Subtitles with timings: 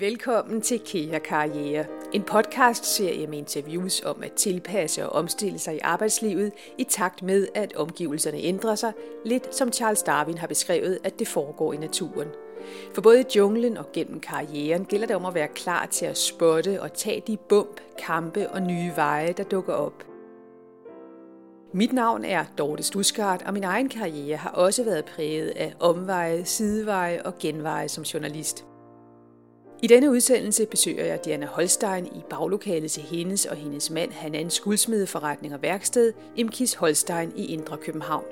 [0.00, 5.78] Velkommen til Kære Karriere, en podcast-serie med interviews om at tilpasse og omstille sig i
[5.82, 8.92] arbejdslivet i takt med, at omgivelserne ændrer sig,
[9.24, 12.28] lidt som Charles Darwin har beskrevet, at det foregår i naturen.
[12.94, 16.18] For både i junglen og gennem karrieren gælder det om at være klar til at
[16.18, 20.04] spotte og tage de bump, kampe og nye veje, der dukker op.
[21.72, 26.44] Mit navn er Dorte Stusgaard, og min egen karriere har også været præget af omveje,
[26.44, 28.67] sideveje og genveje som journalist.
[29.82, 34.60] I denne udsendelse besøger jeg Diana Holstein i baglokalet til hendes og hendes mand Hanans
[34.60, 38.24] guldsmedeforretning og værksted Imkis Holstein i Indre København.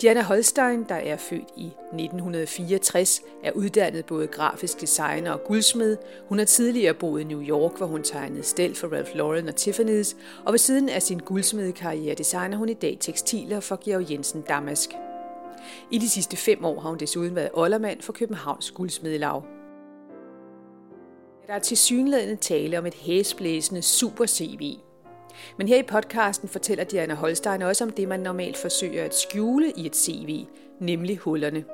[0.00, 5.96] Diana Holstein, der er født i 1964, er uddannet både grafisk designer og guldsmed.
[6.28, 9.54] Hun har tidligere boet i New York, hvor hun tegnede stel for Ralph Lauren og
[9.60, 14.42] Tiffany's, og ved siden af sin guldsmedekarriere designer hun i dag tekstiler for Georg Jensen
[14.42, 14.90] Damask.
[15.90, 19.44] I de sidste fem år har hun desuden været oldermand for Københavns Guldsmedelav.
[21.46, 24.72] Der er til synlædende tale om et hæsblæsende super CV.
[25.58, 29.72] Men her i podcasten fortæller Diana Holstein også om det, man normalt forsøger at skjule
[29.76, 30.44] i et CV,
[30.80, 31.64] nemlig hullerne.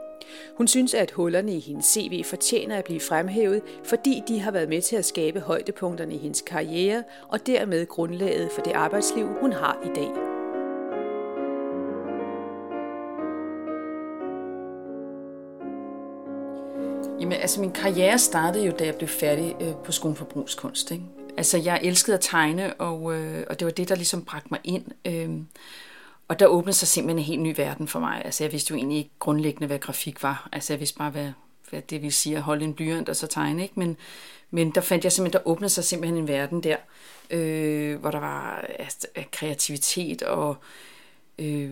[0.56, 4.68] Hun synes, at hullerne i hendes CV fortjener at blive fremhævet, fordi de har været
[4.68, 9.52] med til at skabe højdepunkterne i hendes karriere og dermed grundlaget for det arbejdsliv, hun
[9.52, 10.31] har i dag.
[17.22, 20.90] Jamen, altså min karriere startede jo, da jeg blev færdig øh, på skolen for brugskunst.
[20.90, 21.04] Ikke?
[21.36, 24.60] Altså, jeg elskede at tegne, og, øh, og det var det, der ligesom bragte mig
[24.64, 24.84] ind.
[25.04, 25.30] Øh,
[26.28, 28.22] og der åbnede sig simpelthen en helt ny verden for mig.
[28.24, 30.48] Altså, jeg vidste jo egentlig ikke grundlæggende, hvad grafik var.
[30.52, 31.32] Altså, jeg vidste bare, hvad,
[31.70, 33.62] hvad det vil sige at holde en blyant og så tegne.
[33.62, 33.74] Ikke?
[33.76, 33.96] Men,
[34.50, 36.76] men der fandt jeg simpelthen, der åbnede sig simpelthen en verden der,
[37.30, 40.56] øh, hvor der var altså, kreativitet og
[41.38, 41.70] øh,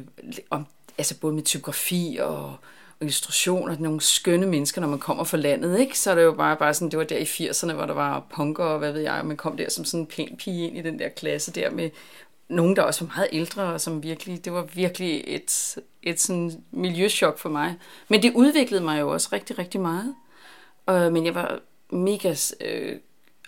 [0.50, 0.66] om,
[0.98, 2.56] altså både med typografi og
[3.00, 5.98] illustrationer, nogle skønne mennesker, når man kommer fra landet, ikke?
[5.98, 8.26] Så er det jo bare, bare sådan, det var der i 80'erne, hvor der var
[8.34, 10.78] punker og hvad ved jeg, og man kom der som sådan en pæn pige ind
[10.78, 11.90] i den der klasse der med
[12.48, 16.64] nogen, der også var meget ældre, og som virkelig, det var virkelig et, et sådan
[16.70, 17.76] miljøchok for mig.
[18.08, 20.14] Men det udviklede mig jo også rigtig, rigtig meget.
[20.86, 21.60] Og, men jeg var
[21.90, 22.96] mega øh,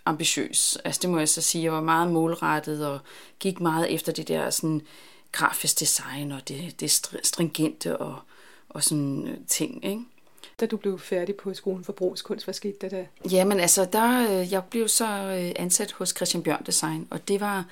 [0.06, 0.78] ambitiøs.
[0.84, 1.64] Altså det må jeg så sige.
[1.64, 3.00] Jeg var meget målrettet og
[3.40, 4.80] gik meget efter det der sådan
[5.32, 6.90] grafisk design og det, det
[7.22, 8.18] stringente og
[8.74, 10.02] og sådan øh, ting, ikke?
[10.60, 13.06] Da du blev færdig på skolen for brugskunst, hvad skete der da?
[13.30, 17.40] Jamen altså, der, øh, jeg blev så øh, ansat hos Christian Bjørn Design, og det
[17.40, 17.64] var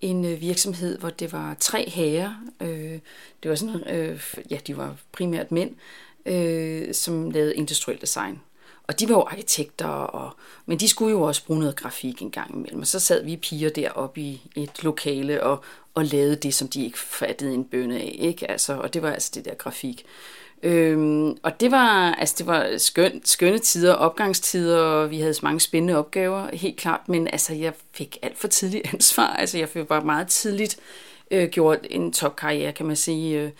[0.00, 2.34] en virksomhed, hvor det var tre herrer.
[3.42, 4.18] det var sådan,
[4.50, 5.74] ja, de var primært mænd,
[6.94, 8.40] som lavede industriel design.
[8.90, 10.30] Og de var jo arkitekter, og,
[10.66, 12.80] men de skulle jo også bruge noget grafik en gang imellem.
[12.80, 15.64] Og så sad vi piger deroppe i et lokale og,
[15.94, 18.16] og lavede det, som de ikke fattede en bønne af.
[18.18, 18.50] Ikke?
[18.50, 20.06] Altså, og det var altså det der grafik.
[20.62, 25.40] Øhm, og det var, altså det var skøn, skønne tider, opgangstider, og vi havde så
[25.42, 29.68] mange spændende opgaver, helt klart, men altså jeg fik alt for tidligt ansvar, altså jeg
[29.68, 30.78] fik bare meget tidligt
[31.30, 33.50] øh, gjort en topkarriere, kan man sige, øh,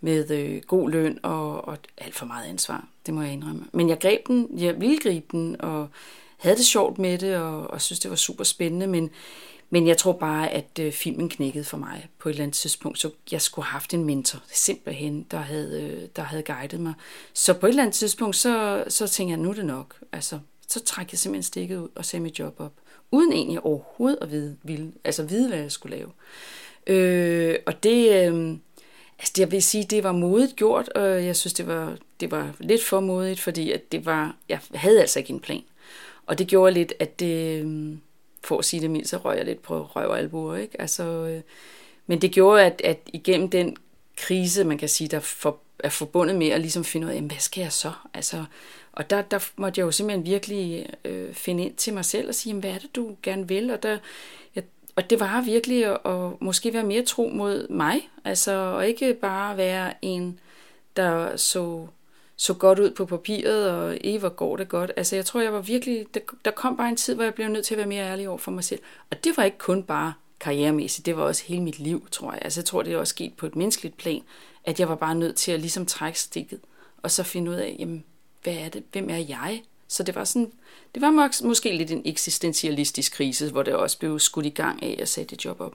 [0.00, 3.64] med øh, god løn og, og alt for meget ansvar, det må jeg indrømme.
[3.72, 5.88] Men jeg greb den, jeg ville gribe den, og
[6.36, 9.10] havde det sjovt med det, og, og synes det var super spændende, men
[9.70, 12.98] men jeg tror bare, at øh, filmen knækkede for mig på et eller andet tidspunkt,
[12.98, 16.94] så jeg skulle have haft en mentor, simpelthen, der havde, øh, der havde guidet mig.
[17.32, 19.96] Så på et eller andet tidspunkt, så, så tænkte jeg, nu er det nok.
[20.12, 20.38] Altså,
[20.68, 22.72] så trak jeg simpelthen stikket ud og sagde mit job op,
[23.10, 26.10] uden egentlig overhovedet at vide, ville, altså vide hvad jeg skulle lave.
[26.86, 28.56] Øh, og det, øh,
[29.18, 32.54] altså jeg vil sige, det var modigt gjort, og jeg synes, det var, det var
[32.60, 35.62] lidt for modigt, fordi at det var, jeg havde altså ikke en plan.
[36.26, 37.96] Og det gjorde lidt, at det, øh,
[38.44, 40.80] for at sige det mildt, så røg jeg lidt på røv og albuer, ikke?
[40.80, 41.40] Altså, øh,
[42.06, 43.76] men det gjorde, at, at igennem den
[44.16, 47.30] krise, man kan sige, der for, er forbundet med at ligesom finde ud af, jamen,
[47.30, 47.92] hvad skal jeg så?
[48.14, 48.44] Altså,
[48.92, 52.34] og der, der måtte jeg jo simpelthen virkelig øh, finde ind til mig selv og
[52.34, 53.70] sige, jamen, hvad er det, du gerne vil?
[53.70, 53.98] Og, der,
[54.54, 54.64] jeg,
[54.96, 59.14] og det var virkelig at, at måske være mere tro mod mig, altså, og ikke
[59.14, 60.38] bare være en,
[60.96, 61.86] der så
[62.44, 64.92] så godt ud på papiret, og Eva hvor går det godt.
[64.96, 67.48] Altså jeg tror, jeg var virkelig, der, der kom bare en tid, hvor jeg blev
[67.48, 68.80] nødt til at være mere ærlig over for mig selv.
[69.10, 72.40] Og det var ikke kun bare karrieremæssigt, det var også hele mit liv, tror jeg.
[72.42, 74.22] Altså jeg tror, det er også sket på et menneskeligt plan,
[74.64, 76.60] at jeg var bare nødt til at ligesom trække stikket,
[77.02, 78.04] og så finde ud af, jamen,
[78.42, 79.62] hvad er det, hvem er jeg?
[79.88, 80.52] Så det var sådan,
[80.94, 84.98] det var måske lidt en eksistentialistisk krise, hvor det også blev skudt i gang af
[85.02, 85.74] at sætte et job op.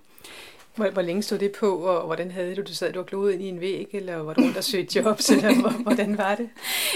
[0.75, 3.33] Hvor, hvor længe stod det på, og hvordan havde du, du sad du og gloede
[3.33, 6.49] ind i en væg, eller var du rundt og søgte jobs, eller hvordan var det?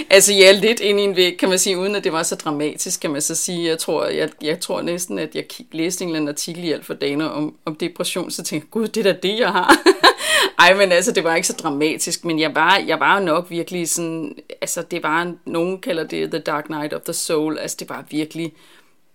[0.10, 2.36] Altså ja, lidt ind i en væg, kan man sige, uden at det var så
[2.36, 3.68] dramatisk, kan man så sige.
[3.68, 6.86] Jeg tror, jeg, jeg tror næsten, at jeg læste en eller anden artikel i Alt
[6.86, 9.76] for Daner om, om depression, så tænkte jeg, gud, det er da det, jeg har.
[10.60, 13.90] Ej, men altså, det var ikke så dramatisk, men jeg var, jeg var nok virkelig
[13.90, 17.90] sådan, altså, det var, nogen kalder det The Dark Night of the Soul, altså, det
[17.90, 18.54] var virkelig,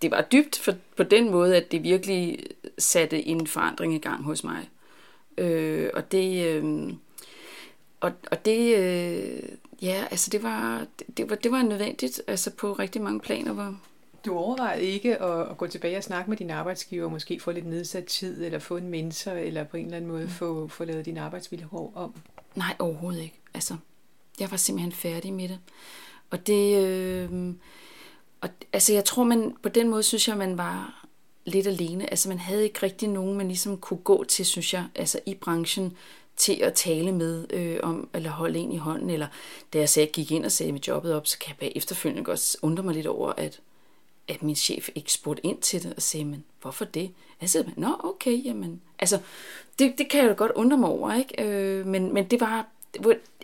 [0.02, 2.38] det var dybt for, på den måde, at det virkelig
[2.78, 4.68] satte en forandring i gang hos mig.
[5.38, 6.92] Øh, og det, øh,
[8.00, 9.42] og, og det, øh,
[9.82, 10.86] ja, altså, det var,
[11.16, 13.74] det var, det var nødvendigt, altså, på rigtig mange planer, hvor,
[14.24, 17.66] du overvejede ikke at, at gå tilbage og snakke med din arbejdsgiver, måske få lidt
[17.66, 20.30] nedsat tid, eller få en mentor, eller på en eller anden måde mm.
[20.30, 22.14] få, få lavet din arbejdsvilkår om?
[22.54, 23.40] Nej, overhovedet ikke.
[23.54, 23.76] Altså,
[24.40, 25.58] jeg var simpelthen færdig med det.
[26.30, 27.54] Og det, øh,
[28.40, 31.06] og, altså jeg tror, man på den måde synes jeg, man var
[31.44, 32.10] lidt alene.
[32.10, 35.34] Altså man havde ikke rigtig nogen, man ligesom kunne gå til, synes jeg, altså i
[35.34, 35.96] branchen,
[36.36, 39.26] til at tale med øh, om, eller holde en i hånden, eller
[39.72, 42.56] da jeg sagde, gik ind og sagde mit jobbet op, så kan jeg efterfølgende godt
[42.62, 43.60] undre mig lidt over, at
[44.28, 47.10] at min chef ikke spurgte ind til det og sagde, men hvorfor det?
[47.40, 49.18] Altså, nå okay, jamen, altså,
[49.78, 51.44] det, det kan jeg jo godt undre mig over, ikke?
[51.44, 52.66] Øh, men, men det var,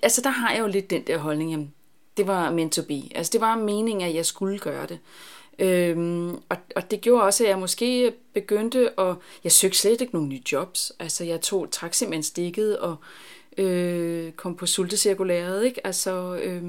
[0.02, 1.75] altså der har jeg jo lidt den der holdning, jamen,
[2.16, 3.02] det var meant to be.
[3.14, 4.99] Altså det var meningen, at jeg skulle gøre det.
[5.58, 9.16] Øhm, og, og det gjorde også, at jeg måske begyndte at...
[9.44, 10.93] Jeg søgte slet ikke nogen nye jobs.
[10.99, 12.96] Altså jeg tog, trak simpelthen stikket og
[13.58, 15.87] øh, kom på sultecirkulæret, ikke?
[15.87, 16.62] Altså, øh,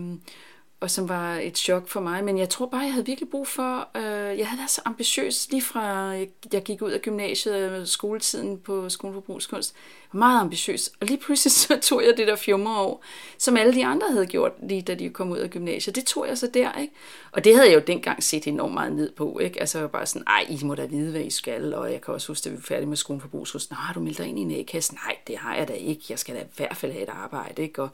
[0.80, 2.24] og som var et chok for mig.
[2.24, 5.51] Men jeg tror bare, jeg havde virkelig brug for, øh, jeg havde været så ambitiøs
[5.51, 9.75] lige fra øh, jeg gik ud af gymnasiet og skoletiden på Skolen for Brugskunst.
[10.12, 10.92] Meget ambitiøs.
[11.00, 13.04] Og lige pludselig så tog jeg det der fjumreår,
[13.38, 15.95] som alle de andre havde gjort, lige da de kom ud af gymnasiet.
[15.95, 16.94] Det tog jeg så der, ikke?
[17.31, 19.60] Og det havde jeg jo dengang set enormt meget ned på, ikke?
[19.60, 21.74] Altså jeg var bare sådan, ej, I må da vide, hvad I skal.
[21.74, 23.71] Og jeg kan også huske, at vi var færdige med Skolen for Brugskunst.
[23.71, 24.94] Nå, har du meldt dig ind i en A-kasse?
[24.94, 26.04] Nej, det har jeg da ikke.
[26.10, 27.81] Jeg skal da i hvert fald have et arbejde, ikke?
[27.81, 27.89] Og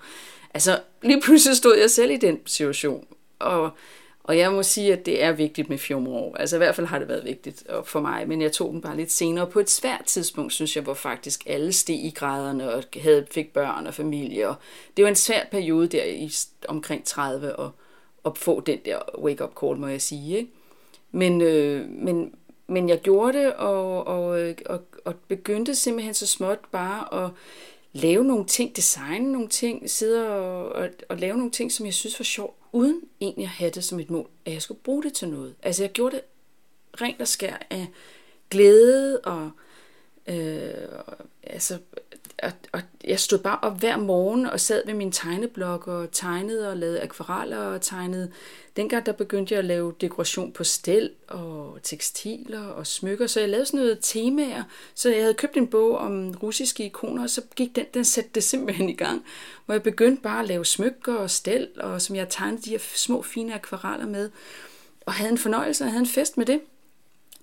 [0.53, 3.07] Altså, lige pludselig stod jeg selv i den situation,
[3.39, 3.69] og,
[4.23, 6.35] og jeg må sige, at det er vigtigt med fjumreår.
[6.35, 8.81] Altså i hvert fald har det været vigtigt øh, for mig, men jeg tog den
[8.81, 9.47] bare lidt senere.
[9.47, 13.53] På et svært tidspunkt, synes jeg, hvor faktisk alle steg i graderne og havde, fik
[13.53, 14.49] børn og familie.
[14.49, 14.55] Og
[14.97, 16.31] det var en svær periode der i
[16.67, 17.71] omkring 30 og
[18.25, 20.37] at få den der wake-up call, må jeg sige.
[20.37, 20.51] Ikke?
[21.11, 22.35] Men, øh, men,
[22.67, 27.31] men jeg gjorde det, og, og, øh, og, og begyndte simpelthen så småt bare at
[27.93, 31.93] lave nogle ting, designe nogle ting, sidde og, og, og lave nogle ting, som jeg
[31.93, 35.03] synes var sjovt, uden egentlig at have det som et mål, at jeg skulle bruge
[35.03, 35.55] det til noget.
[35.63, 36.23] Altså jeg gjorde det
[37.01, 37.87] rent og skær af
[38.49, 39.51] glæde og
[40.27, 40.87] øh,
[41.43, 41.77] altså
[42.41, 46.69] og, og jeg stod bare op hver morgen og sad ved min tegneblok og tegnede
[46.69, 48.31] og lavede akvareller og tegnede.
[48.75, 53.49] Dengang der begyndte jeg at lave dekoration på stel og tekstiler og smykker, så jeg
[53.49, 54.63] lavede sådan noget temaer.
[54.95, 58.29] Så jeg havde købt en bog om russiske ikoner, og så gik den, den satte
[58.35, 59.23] det simpelthen i gang,
[59.65, 62.79] hvor jeg begyndte bare at lave smykker og stel, og som jeg tegnede de her
[62.95, 64.29] små fine akvareller med,
[65.05, 66.59] og havde en fornøjelse, og havde en fest med det.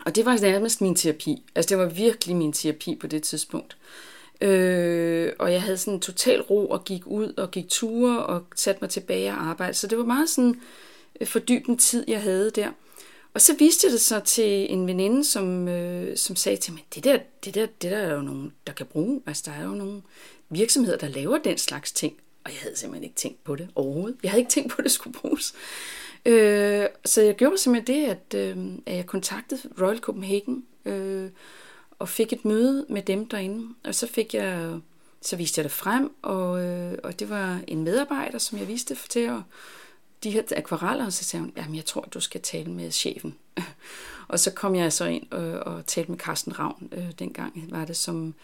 [0.07, 1.43] Og det var nærmest min terapi.
[1.55, 3.77] Altså det var virkelig min terapi på det tidspunkt.
[4.41, 8.79] Øh, og jeg havde sådan total ro og gik ud og gik ture og satte
[8.81, 9.75] mig tilbage og arbejde.
[9.75, 10.61] Så det var meget sådan
[11.21, 12.71] øh, fordybende tid, jeg havde der.
[13.35, 16.87] Og så viste jeg det så til en veninde, som, øh, som sagde til mig,
[16.95, 19.23] det der, det, der, det der er jo nogen, der kan bruge.
[19.27, 20.03] Altså, der er jo nogle
[20.51, 22.15] virksomheder, der laver den slags ting.
[22.45, 24.19] Og jeg havde simpelthen ikke tænkt på det overhovedet.
[24.23, 25.55] Jeg havde ikke tænkt på, at det skulle bruges.
[26.27, 31.31] Øh, så jeg gjorde simpelthen det, at, øh, at jeg kontaktede Royal Copenhagen, øh,
[31.99, 33.75] og fik et møde med dem derinde.
[33.85, 34.81] Og så fik jeg,
[35.23, 38.95] så viste jeg det frem, og, øh, og det var en medarbejder, som jeg viste
[38.95, 39.43] det til, og
[40.23, 43.35] de her akvareller, og så sagde hun, jamen jeg tror, du skal tale med chefen.
[44.29, 47.85] og så kom jeg så ind og, og talte med Carsten Ravn, øh, dengang var
[47.85, 48.35] det, som,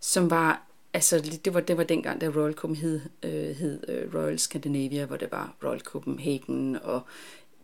[0.00, 0.62] som var,
[0.94, 5.04] altså det var, det var dengang, da Royal Copenhagen hed, øh, hed øh, Royal Scandinavia,
[5.04, 7.02] hvor det var Royal Copenhagen og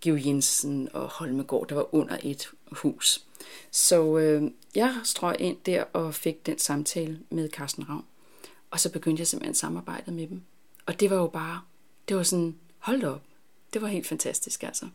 [0.00, 3.25] Georg Jensen og Holmegård, der var under et hus.
[3.70, 8.04] Så øh, jeg strøg ind der og fik den samtale med Carsten Ravn.
[8.70, 10.42] Og så begyndte jeg simpelthen samarbejdet med dem.
[10.86, 11.60] Og det var jo bare,
[12.08, 13.22] det var sådan, hold op.
[13.72, 14.88] Det var helt fantastisk altså.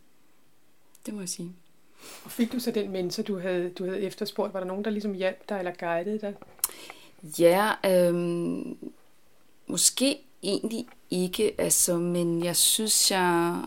[1.06, 1.56] Det må jeg sige.
[2.24, 4.54] Og fik du så den mentor, du havde, du havde efterspurgt?
[4.54, 6.36] Var der nogen, der ligesom hjalp dig eller guidede dig?
[7.40, 8.78] Ja, øhm,
[9.68, 13.66] måske egentlig ikke, altså, men jeg synes, jeg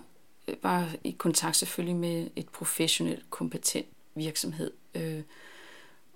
[0.63, 4.71] var i kontakt selvfølgelig med et professionelt, kompetent virksomhed.
[4.95, 5.23] Øh,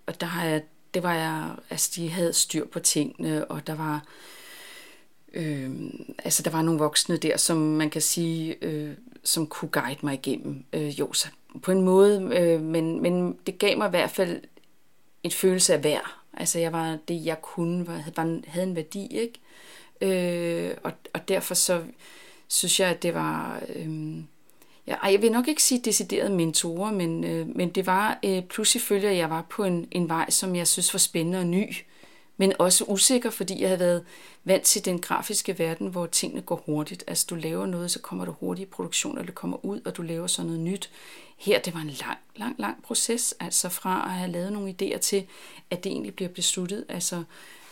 [0.07, 0.63] og der har jeg,
[0.95, 4.05] det var jeg, altså de havde styr på tingene, og der var,
[5.33, 5.71] øh,
[6.25, 10.15] altså der var nogle voksne der, som man kan sige, øh, som kunne guide mig
[10.15, 10.65] igennem.
[10.73, 11.29] Øh, jo, så
[11.63, 14.43] på en måde, øh, men, men det gav mig i hvert fald
[15.23, 16.15] en følelse af værd.
[16.33, 19.41] Altså jeg var det, jeg kunne, var, havde, havde en værdi, ikke?
[20.01, 21.83] Øh, og, og derfor så
[22.49, 23.63] synes jeg, at det var...
[23.75, 24.21] Øh,
[24.89, 28.83] ja, jeg vil nok ikke sige decideret mentorer, men, øh, men det var øh, pludselig
[28.83, 31.75] følger, at jeg var på en, en vej, som jeg synes var spændende og ny.
[32.41, 34.05] men også usikker, fordi jeg havde været
[34.45, 37.05] vant til den grafiske verden, hvor tingene går hurtigt.
[37.07, 40.03] Altså du laver noget, så kommer du hurtigt i produktion, det kommer ud, og du
[40.03, 40.91] laver så noget nyt.
[41.39, 44.99] Her, det var en lang, lang, lang proces, altså fra at have lavet nogle idéer
[44.99, 45.27] til,
[45.71, 47.23] at det egentlig bliver besluttet, altså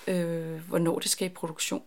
[0.06, 1.82] øh, hvornår det skal i produktion.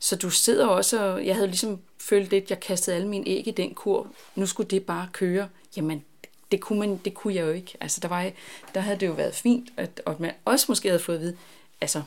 [0.00, 3.48] Så du sidder også, og jeg havde ligesom følt lidt, jeg kastede alle mine æg
[3.48, 4.06] i den kur.
[4.34, 5.48] Nu skulle det bare køre.
[5.76, 6.04] Jamen,
[6.52, 7.72] det kunne, man, det kunne jeg jo ikke.
[7.80, 8.30] Altså, der, var,
[8.74, 11.36] der havde det jo været fint, at, at man også måske havde fået at vide,
[11.80, 12.02] altså,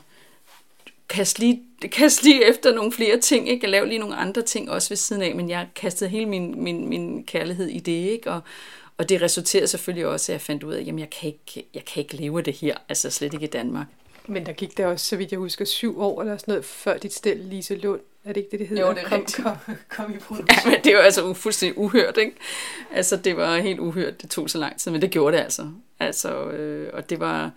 [1.08, 1.62] kast lige,
[1.98, 3.64] kast lige efter nogle flere ting, ikke?
[3.64, 6.62] Jeg lavede lige nogle andre ting også ved siden af, men jeg kastede hele min,
[6.62, 8.30] min, min kærlighed i det, ikke?
[8.30, 8.40] Og,
[8.98, 11.66] og det resulterede selvfølgelig også, at jeg fandt ud af, at jamen, jeg, kan ikke,
[11.74, 13.86] jeg kan ikke leve det her, altså slet ikke i Danmark.
[14.28, 16.98] Men der gik der også, så vidt jeg husker, syv år eller sådan noget, før
[16.98, 18.00] dit sted, Lise Lund.
[18.24, 18.86] Er det ikke det, det hedder?
[18.86, 19.56] Jo, det er kom, kom,
[19.96, 20.58] kom i produktion.
[20.64, 22.36] Ja, men det var altså fuldstændig uhørt, ikke?
[22.92, 24.22] Altså, det var helt uhørt.
[24.22, 25.70] Det tog så lang tid, men det gjorde det altså.
[26.00, 27.50] Altså, øh, og det var...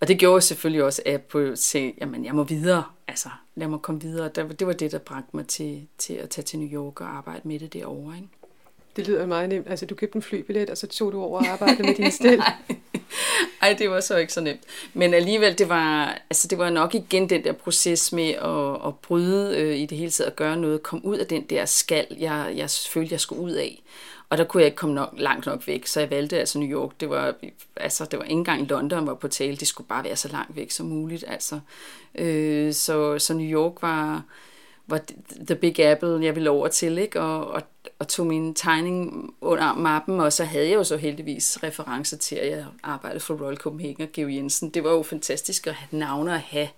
[0.00, 2.84] Og det gjorde selvfølgelig også, at jeg se, jamen, jeg må videre.
[3.08, 4.28] Altså, lad mig komme videre.
[4.28, 7.40] Det var det, der bragte mig til, til at tage til New York og arbejde
[7.44, 8.28] med det derovre, ikke?
[8.96, 9.70] Det lyder meget nemt.
[9.70, 12.42] Altså, du købte en flybillet, og så tog du over og arbejdede med din stil.
[13.60, 14.60] Nej, det var så ikke så nemt.
[14.94, 18.98] Men alligevel, det var, altså, det var nok igen den der proces med at, at
[19.02, 22.06] bryde øh, i det hele taget, at gøre noget, kom ud af den der skal,
[22.18, 23.82] jeg, jeg følte, jeg skulle ud af.
[24.32, 26.68] Og der kunne jeg ikke komme nok, langt nok væk, så jeg valgte altså New
[26.68, 26.90] York.
[27.00, 27.34] Det var,
[27.76, 30.56] altså, det var ikke engang London var på tale, det skulle bare være så langt
[30.56, 31.24] væk som muligt.
[31.28, 31.60] Altså.
[32.14, 34.22] Øh, så, så New York var,
[34.86, 35.00] var
[35.46, 37.20] the big apple, jeg ville over til, ikke?
[37.20, 37.62] Og, og,
[38.02, 42.36] og tog min tegning under mappen, og så havde jeg jo så heldigvis referencer til,
[42.36, 44.70] at jeg arbejdede for Royal Copenhagen og Geo Jensen.
[44.70, 46.68] Det var jo fantastisk at have navne at have.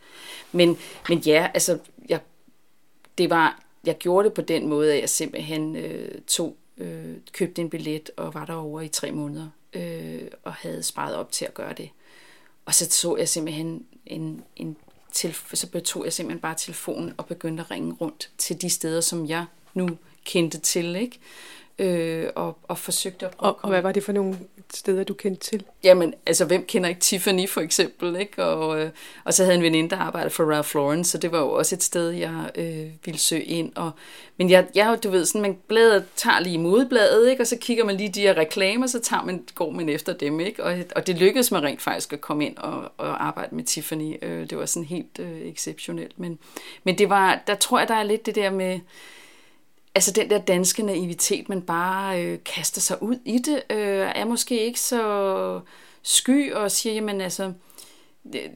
[0.53, 0.79] Men,
[1.09, 1.79] men ja, altså,
[2.09, 2.21] jeg,
[3.19, 7.63] det var, jeg gjorde det på den måde, at jeg simpelthen øh, tog, øh, købte
[7.63, 11.55] en billet og var derovre i tre måneder øh, og havde sparet op til at
[11.55, 11.91] gøre det.
[12.65, 14.77] Og så så jeg simpelthen en, en
[15.13, 19.01] til, så betog jeg simpelthen bare telefonen og begyndte at ringe rundt til de steder,
[19.01, 19.89] som jeg nu
[20.25, 21.19] kendte til, ikke?
[21.79, 24.39] Øh, og, og forsøgte at og, og hvad var det for nogle
[24.75, 25.65] steder, du kendte til?
[25.85, 28.45] Jamen, altså, hvem kender ikke Tiffany for eksempel, ikke?
[28.45, 28.91] Og, øh,
[29.25, 31.51] og så havde jeg en veninde, der arbejdede for Ralph Lauren, så det var jo
[31.51, 33.73] også et sted, jeg øh, ville søge ind.
[33.77, 33.91] Og,
[34.37, 37.43] men jeg, jeg, du ved, sådan, man bladet tager lige modebladet, ikke?
[37.43, 40.41] Og så kigger man lige de her reklamer, så tager man, går man efter dem,
[40.41, 40.65] ikke?
[40.65, 44.17] Og, og det lykkedes mig rent faktisk at komme ind og, og arbejde med Tiffany.
[44.23, 46.19] Øh, det var sådan helt øh, exceptionelt.
[46.19, 46.39] Men,
[46.85, 48.81] men det var, der tror jeg, der er lidt det der med
[49.95, 54.25] altså den der danske naivitet, man bare øh, kaster sig ud i det, øh, er
[54.25, 55.61] måske ikke så
[56.03, 57.53] sky og siger, jamen altså,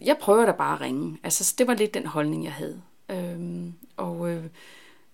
[0.04, 1.18] jeg prøver da bare at ringe.
[1.24, 2.82] Altså, det var lidt den holdning, jeg havde.
[3.08, 4.44] Øhm, og, øh,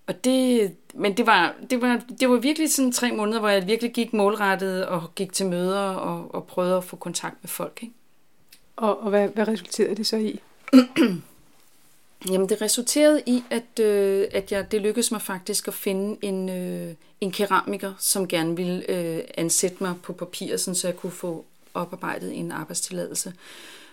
[0.07, 3.67] og det, men det var, det, var, det var virkelig sådan tre måneder, hvor jeg
[3.67, 7.79] virkelig gik målrettet og gik til møder og, og prøvede at få kontakt med folk.
[7.83, 7.95] Ikke?
[8.77, 10.41] Og, og hvad, hvad resulterede det så i?
[12.31, 16.49] Jamen det resulterede i, at, øh, at jeg, det lykkedes mig faktisk at finde en,
[16.49, 21.13] øh, en keramiker, som gerne ville øh, ansætte mig på papir, sådan, så jeg kunne
[21.13, 23.33] få oparbejdet en arbejdstilladelse.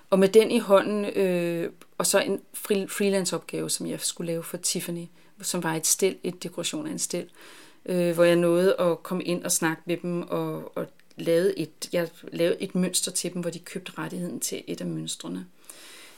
[0.10, 2.42] Og med den i hånden, øh, og så en
[2.90, 5.06] freelance-opgave, som jeg skulle lave for Tiffany,
[5.42, 7.30] som var et stil, et dekoration af en stil,
[7.86, 11.90] øh, hvor jeg nåede at komme ind og snakke med dem, og, og lavede et,
[11.94, 15.46] jeg lavede et mønster til dem, hvor de købte rettigheden til et af mønstrene.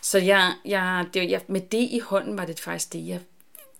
[0.04, 3.20] Så jeg, jeg, det, jeg, med det i hånden var det faktisk det, jeg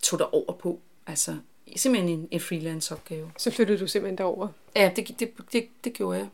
[0.02, 0.80] tog der over på.
[1.08, 1.36] Altså
[1.76, 3.32] simpelthen en, en freelance opgave.
[3.38, 4.48] Så flyttede du simpelthen derover?
[4.76, 6.28] Ja, det, det, det, det gjorde jeg.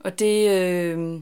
[0.00, 1.20] Og det, øh,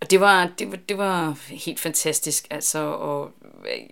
[0.00, 2.46] og det var, det, var, det var helt fantastisk.
[2.50, 3.32] Altså, og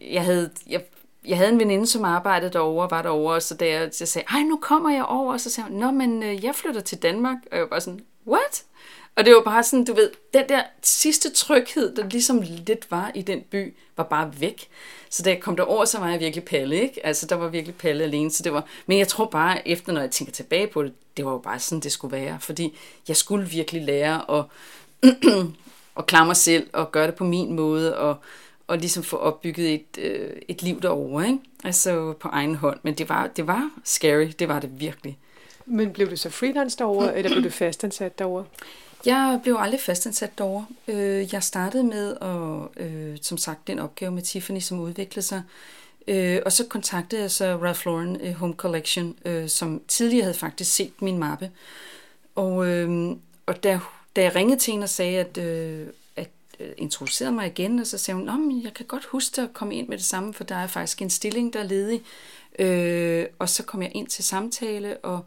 [0.00, 0.84] jeg havde, jeg,
[1.26, 4.42] jeg havde en veninde, som arbejdede derovre var derovre, så da jeg, jeg sagde, ej,
[4.42, 7.36] nu kommer jeg over, og så sagde hun, nå, men øh, jeg flytter til Danmark.
[7.52, 8.64] Og jeg var sådan, what?
[9.18, 13.12] Og det var bare sådan, du ved, den der sidste tryghed, der ligesom lidt var
[13.14, 14.68] i den by, var bare væk.
[15.10, 17.06] Så da jeg kom derover, så var jeg virkelig palle, ikke?
[17.06, 18.30] Altså, der var virkelig palle alene.
[18.30, 21.24] Så det var, men jeg tror bare, efter når jeg tænker tilbage på det, det
[21.24, 22.38] var jo bare sådan, det skulle være.
[22.40, 24.44] Fordi jeg skulle virkelig lære at,
[25.98, 28.16] at klare mig selv og gøre det på min måde og,
[28.66, 31.38] og ligesom få opbygget et, øh, et liv derovre, ikke?
[31.64, 32.78] Altså på egen hånd.
[32.82, 35.18] Men det var, det var scary, det var det virkelig.
[35.66, 38.44] Men blev du så freelance derovre, eller blev du fastansat derovre?
[39.06, 40.66] Jeg blev aldrig fastansat derovre.
[40.88, 45.42] Øh, jeg startede med at, øh, som sagt, den opgave med Tiffany, som udviklede sig.
[46.08, 50.34] Øh, og så kontaktede jeg så Ralph Lauren øh, Home Collection, øh, som tidligere havde
[50.34, 51.50] faktisk set min mappe.
[52.34, 53.80] Og, øh, og da,
[54.16, 55.38] da jeg ringede til hende og sagde, at,
[56.16, 56.30] at
[56.76, 59.88] introducerede mig igen, og så sagde hun, at jeg kan godt huske at komme ind
[59.88, 62.02] med det samme, for der er faktisk en stilling, der er ledig.
[63.38, 65.24] og så kom jeg ind til samtale, og,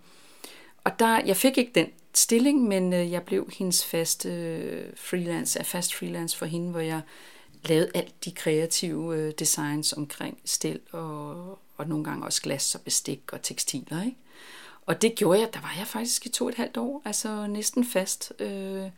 [0.84, 5.60] og der, jeg fik ikke den stilling, men øh, jeg blev hendes faste øh, freelance,
[5.60, 7.02] er fast freelance for hende, hvor jeg
[7.66, 12.82] lavede alt de kreative øh, designs omkring stil og, og nogle gange også glas og
[12.82, 14.04] bestik og tekstiler.
[14.04, 14.18] Ikke?
[14.86, 17.48] Og det gjorde jeg, der var jeg faktisk i to og et halvt år, altså
[17.48, 18.34] næsten fast.
[18.40, 18.90] Øh,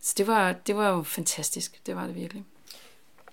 [0.00, 2.44] så det var, det var jo fantastisk, det var det virkelig.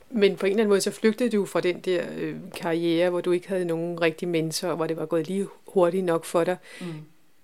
[0.10, 3.22] Men på en eller anden måde, så flygtede du fra den der øh, karriere, hvor
[3.22, 6.58] du ikke havde nogen rigtig mentor, hvor det var gået lige hurtigt nok for dig.
[6.82, 6.94] Mm.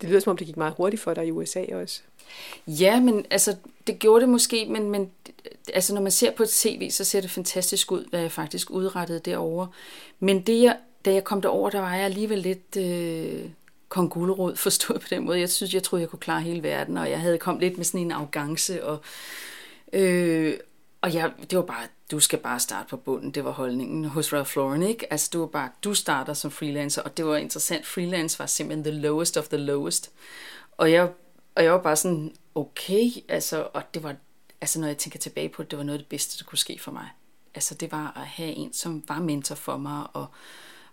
[0.02, 2.02] Det lyder som om, det gik meget hurtigt for dig i USA også.
[2.68, 3.56] Ja, men altså,
[3.88, 5.12] det gjorde det måske, men, men
[5.74, 8.72] altså, når man ser på et CV, så ser det fantastisk ud, hvad jeg faktisk
[8.72, 9.68] udrettede derovre.
[10.20, 13.50] Men det, jeg, da jeg kom derover, der var jeg alligevel lidt øh,
[13.90, 15.40] kongullerod, forstået på den måde.
[15.40, 17.86] Jeg synes, jeg troede, jeg kunne klare hele verden, og jeg havde kommet lidt med
[17.86, 18.98] sådan en arrogance, og,
[19.94, 20.54] øh,
[21.06, 23.32] og ja, det var bare, du skal bare starte på bunden.
[23.32, 25.12] Det var holdningen hos Ralph Lauren, ikke?
[25.12, 27.88] Altså, du var bare, du starter som freelancer, og det var interessant.
[27.88, 30.12] Freelance var simpelthen the lowest of the lowest.
[30.72, 31.10] Og jeg,
[31.56, 34.16] og jeg var bare sådan, okay, altså, og det var,
[34.62, 36.58] altså, når jeg tænker tilbage på det, det var noget af det bedste, der kunne
[36.58, 37.08] ske for mig.
[37.56, 40.28] Altså, det var at have en, som var mentor for mig, og,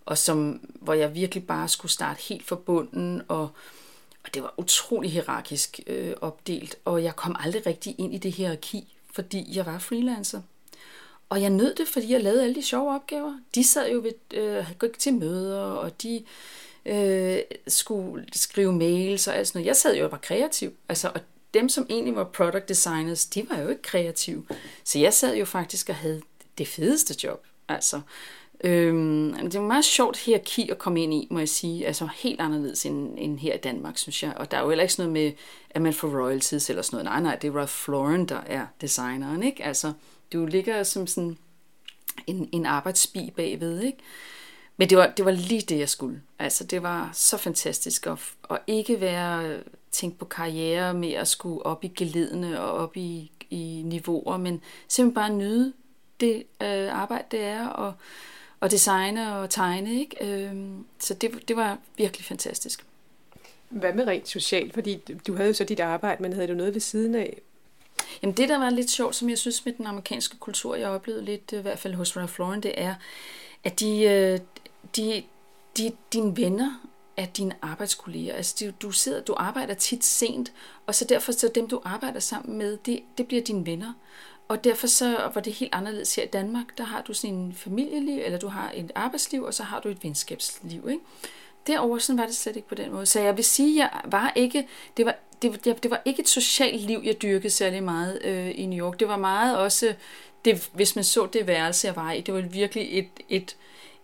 [0.07, 3.42] og som, hvor jeg virkelig bare skulle starte helt fra bunden, og,
[4.25, 8.33] og det var utrolig hierarkisk øh, opdelt, og jeg kom aldrig rigtig ind i det
[8.33, 10.40] hierarki, fordi jeg var freelancer.
[11.28, 13.38] Og jeg nød det, fordi jeg lavede alle de sjove opgaver.
[13.54, 16.25] De sad jo ved, øh, gik til møder, og de
[16.87, 17.38] øh,
[17.69, 19.66] skulle skrive mails og alt sådan noget.
[19.66, 20.73] Jeg sad jo og var kreativ.
[20.88, 21.21] Altså, og
[21.54, 24.47] dem, som egentlig var product designers, de var jo ikke kreative.
[24.85, 26.23] Så jeg sad jo faktisk og havde
[26.59, 27.47] det fedeste job.
[27.69, 28.00] Altså,
[28.62, 31.87] øhm, det var meget sjovt hierarki at komme ind i, må jeg sige.
[31.87, 34.33] Altså helt anderledes end, end her i Danmark, synes jeg.
[34.37, 35.33] Og der er jo heller ikke sådan noget med,
[35.71, 37.04] at man får royalties eller sådan noget.
[37.04, 39.64] Nej, nej, det er Ralph Lauren, der er designeren, ikke?
[39.64, 39.92] Altså,
[40.33, 41.38] du ligger som sådan
[42.26, 43.99] en, en arbejdsbi bagved, ikke?
[44.76, 46.23] Men det var, det var lige det, jeg skulle.
[46.38, 48.19] Altså, det var så fantastisk at,
[48.50, 49.61] at ikke være
[49.92, 54.61] tænkt på karriere med at skulle op i geledene og op i, i niveauer, men
[54.88, 55.73] simpelthen bare nyde
[56.21, 57.95] det øh, arbejde, det er, og,
[58.62, 60.00] og designe og tegne.
[60.00, 60.26] Ikke?
[60.26, 60.57] Øh,
[60.99, 62.84] så det, det var virkelig fantastisk.
[63.69, 64.75] Hvad med rent socialt?
[64.75, 67.41] Fordi du havde jo så dit arbejde, men havde du noget ved siden af?
[68.23, 71.25] Jamen det, der var lidt sjovt, som jeg synes med den amerikanske kultur, jeg oplevede
[71.25, 72.95] lidt, i hvert fald hos Ralph Lauren, det er,
[73.65, 74.41] at de, øh,
[74.97, 75.23] de,
[75.76, 76.80] de, dine venner
[77.17, 78.34] er dine arbejdskolleger.
[78.34, 80.52] Altså, de, du, sidder, du arbejder tit sent,
[80.87, 83.93] og så derfor så dem, du arbejder sammen med, det, det bliver dine venner.
[84.49, 86.78] Og derfor så var det helt anderledes her i Danmark.
[86.78, 89.89] Der har du sådan en familieliv, eller du har et arbejdsliv, og så har du
[89.89, 90.89] et venskabsliv.
[90.89, 91.05] Ikke?
[91.67, 93.07] Derover sådan var det slet ikke på den måde.
[93.07, 96.28] Så jeg vil sige, jeg var ikke, det var, det, det, det var ikke et
[96.28, 99.00] socialt liv, jeg dyrkede særlig meget øh, i New York.
[99.00, 99.95] Det var meget også,
[100.45, 103.57] det, hvis man så det værelse, jeg var i, det var virkelig et, et,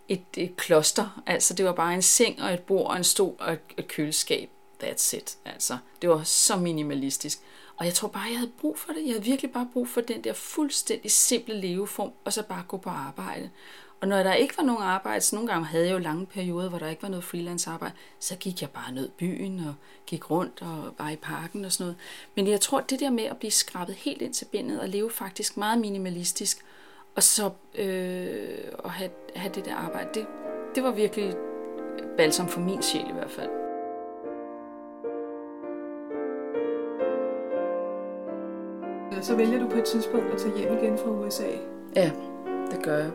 [0.07, 1.21] et, et kloster.
[1.25, 3.87] Altså, det var bare en seng og et bord og en stol og et, et
[3.87, 4.49] køleskab.
[4.83, 5.37] That's it.
[5.45, 7.39] Altså, det var så minimalistisk.
[7.79, 9.01] Og jeg tror bare, jeg havde brug for det.
[9.05, 12.77] Jeg havde virkelig bare brug for den der fuldstændig simple leveform, og så bare gå
[12.77, 13.49] på arbejde.
[14.01, 16.69] Og når der ikke var nogen arbejde, så nogle gange havde jeg jo lange perioder,
[16.69, 20.31] hvor der ikke var noget freelance arbejde, så gik jeg bare ned byen og gik
[20.31, 21.97] rundt og var i parken og sådan noget.
[22.35, 25.11] Men jeg tror, det der med at blive skrabet helt ind til bindet og leve
[25.11, 26.65] faktisk meget minimalistisk,
[27.15, 30.27] og så øh, at have, have det der arbejde, det,
[30.75, 31.35] det var virkelig
[32.17, 33.58] balsam for min sjæl i hvert fald.
[39.21, 41.47] Så vælger du på et tidspunkt at tage hjem igen fra USA?
[41.95, 42.11] Ja,
[42.71, 43.11] det gør jeg.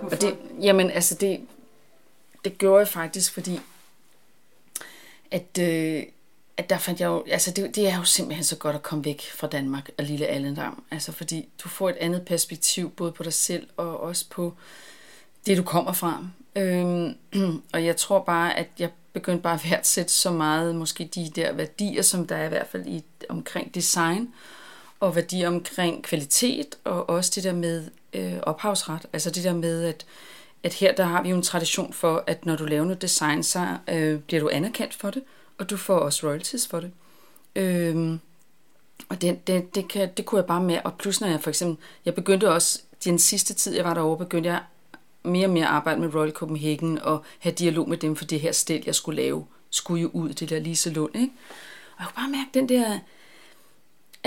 [0.00, 0.16] Hvorfor?
[0.16, 1.40] Og det, jamen, altså det,
[2.44, 3.60] det gjorde jeg faktisk, fordi
[5.30, 6.02] at, øh,
[6.56, 9.04] at der fandt jeg jo, altså det, det er jo simpelthen så godt at komme
[9.04, 10.84] væk fra Danmark og lille Allendam.
[10.90, 14.54] Altså fordi du får et andet perspektiv, både på dig selv og også på
[15.46, 16.26] det, du kommer fra.
[16.56, 17.14] Øhm,
[17.74, 21.52] og jeg tror bare, at jeg begyndte bare at værdsætte så meget, måske de der
[21.52, 24.34] værdier, som der er i hvert fald i, omkring design,
[25.00, 29.06] og værdier omkring kvalitet, og også det der med øh, ophavsret.
[29.12, 30.06] Altså det der med, at,
[30.62, 33.42] at her der har vi jo en tradition for, at når du laver noget design,
[33.42, 35.22] så øh, bliver du anerkendt for det,
[35.58, 36.90] og du får også royalties for det.
[37.56, 38.18] Øh,
[39.08, 40.78] og det, det, det, kan, det kunne jeg bare med.
[40.84, 44.24] Og plus når jeg for eksempel, jeg begyndte også, den sidste tid jeg var derovre,
[44.24, 44.62] begyndte jeg
[45.22, 48.40] mere og mere at arbejde med Royal Copenhagen og have dialog med dem for det
[48.40, 51.32] her stil, jeg skulle lave, skulle jo ud, det der Lise Lund, ikke?
[51.96, 52.98] Og jeg kunne bare mærke den der,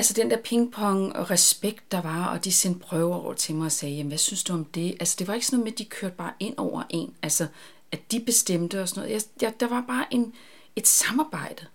[0.02, 3.66] altså den der pingpong og respekt, der var, og de sendte prøver over til mig
[3.66, 4.98] og sagde, jamen hvad synes du om det?
[5.00, 7.48] Altså det var ikke sådan noget med, at de kørte bare ind over en, altså
[7.92, 9.14] at de bestemte og sådan noget.
[9.14, 10.34] Jeg, jeg, der var bare en,
[10.76, 11.66] et samarbejde,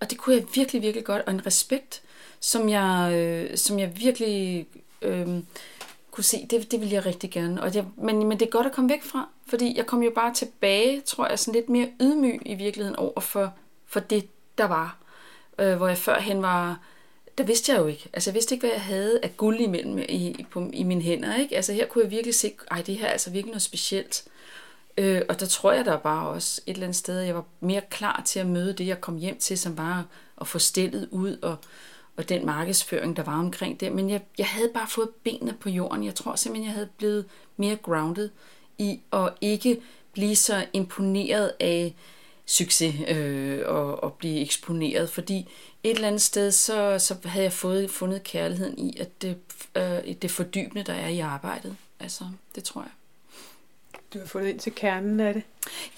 [0.00, 2.02] og det kunne jeg virkelig, virkelig godt, og en respekt,
[2.40, 4.66] som jeg, øh, som jeg virkelig
[5.02, 5.28] øh,
[6.10, 7.62] kunne se, det, det ville jeg rigtig gerne.
[7.62, 10.12] Og det, men, men det er godt at komme væk fra, fordi jeg kom jo
[10.14, 13.54] bare tilbage, tror jeg, sådan lidt mere ydmyg i virkeligheden over for,
[13.86, 14.98] for det, der var.
[15.58, 16.80] Øh, hvor jeg førhen var
[17.38, 18.08] der vidste jeg jo ikke.
[18.12, 21.36] Altså, jeg vidste ikke, hvad jeg havde af guld imellem i, på, i mine hænder.
[21.36, 21.56] Ikke?
[21.56, 24.24] Altså, her kunne jeg virkelig se, ej, det her er altså virkelig noget specielt.
[24.98, 27.82] Øh, og der tror jeg der bare også et eller andet sted, jeg var mere
[27.90, 30.06] klar til at møde det, jeg kom hjem til, som var
[30.40, 31.56] at få stillet ud og,
[32.16, 33.92] og den markedsføring, der var omkring det.
[33.92, 36.04] Men jeg, jeg havde bare fået benene på jorden.
[36.04, 37.24] Jeg tror simpelthen, jeg havde blevet
[37.56, 38.30] mere grounded
[38.78, 39.80] i at ikke
[40.12, 41.94] blive så imponeret af
[42.46, 45.48] succes øh, og, og blive eksponeret, fordi
[45.82, 49.36] et eller andet sted, så, så havde jeg fået, fundet kærligheden i, at det,
[49.74, 51.76] øh, det fordybende, der er i arbejdet.
[52.00, 52.90] Altså, det tror jeg.
[54.14, 55.42] Du har fundet ind til kernen af det?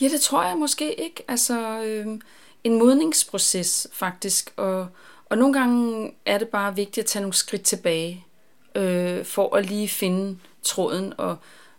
[0.00, 1.24] Ja, det tror jeg måske ikke.
[1.28, 2.06] Altså, øh,
[2.64, 4.88] en modningsproces faktisk, og,
[5.28, 8.24] og nogle gange er det bare vigtigt at tage nogle skridt tilbage,
[8.74, 11.36] øh, for at lige finde tråden, og,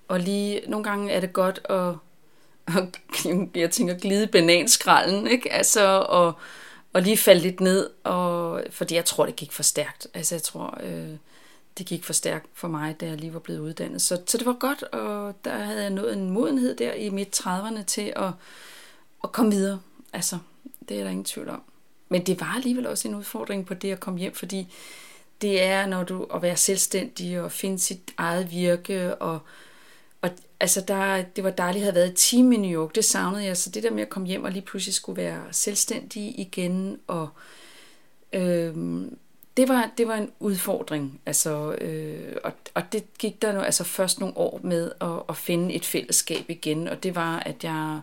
[0.07, 1.93] og lige, nogle gange er det godt at,
[2.67, 2.99] at
[3.55, 5.51] jeg tænker, glide bananskralden, ikke?
[5.51, 6.33] Altså, og,
[6.93, 10.07] og lige falde lidt ned, og, fordi jeg tror, det gik for stærkt.
[10.13, 11.09] Altså, jeg tror, øh,
[11.77, 14.01] det gik for stærkt for mig, da jeg lige var blevet uddannet.
[14.01, 17.39] Så, så det var godt, og der havde jeg nået en modenhed der i midt
[17.39, 18.31] 30'erne til at,
[19.23, 19.79] at komme videre.
[20.13, 20.37] Altså,
[20.89, 21.61] det er der ingen tvivl om.
[22.09, 24.73] Men det var alligevel også en udfordring på det at komme hjem, fordi
[25.41, 29.39] det er, når du at være selvstændig og finde sit eget virke, og, og
[30.61, 33.45] altså der, det var dejligt at have været et team i New York, det savnede
[33.45, 36.99] jeg, så det der med at komme hjem og lige pludselig skulle være selvstændig igen,
[37.07, 37.29] og
[38.33, 38.75] øh,
[39.57, 43.83] det, var, det var en udfordring, altså, øh, og, og det gik der nu, altså
[43.83, 47.99] først nogle år med at, at finde et fællesskab igen, og det var, at jeg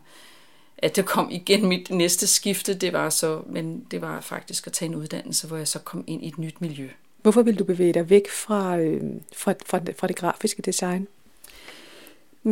[0.78, 4.72] at det kom igen mit næste skifte, det var så, men det var faktisk at
[4.72, 6.88] tage en uddannelse, hvor jeg så kom ind i et nyt miljø.
[7.22, 9.02] Hvorfor vil du bevæge dig væk fra, øh,
[9.36, 11.08] fra, fra, fra det grafiske design?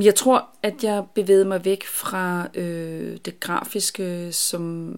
[0.02, 4.94] Jeg tror, at jeg bevægede mig væk fra øh, det grafiske som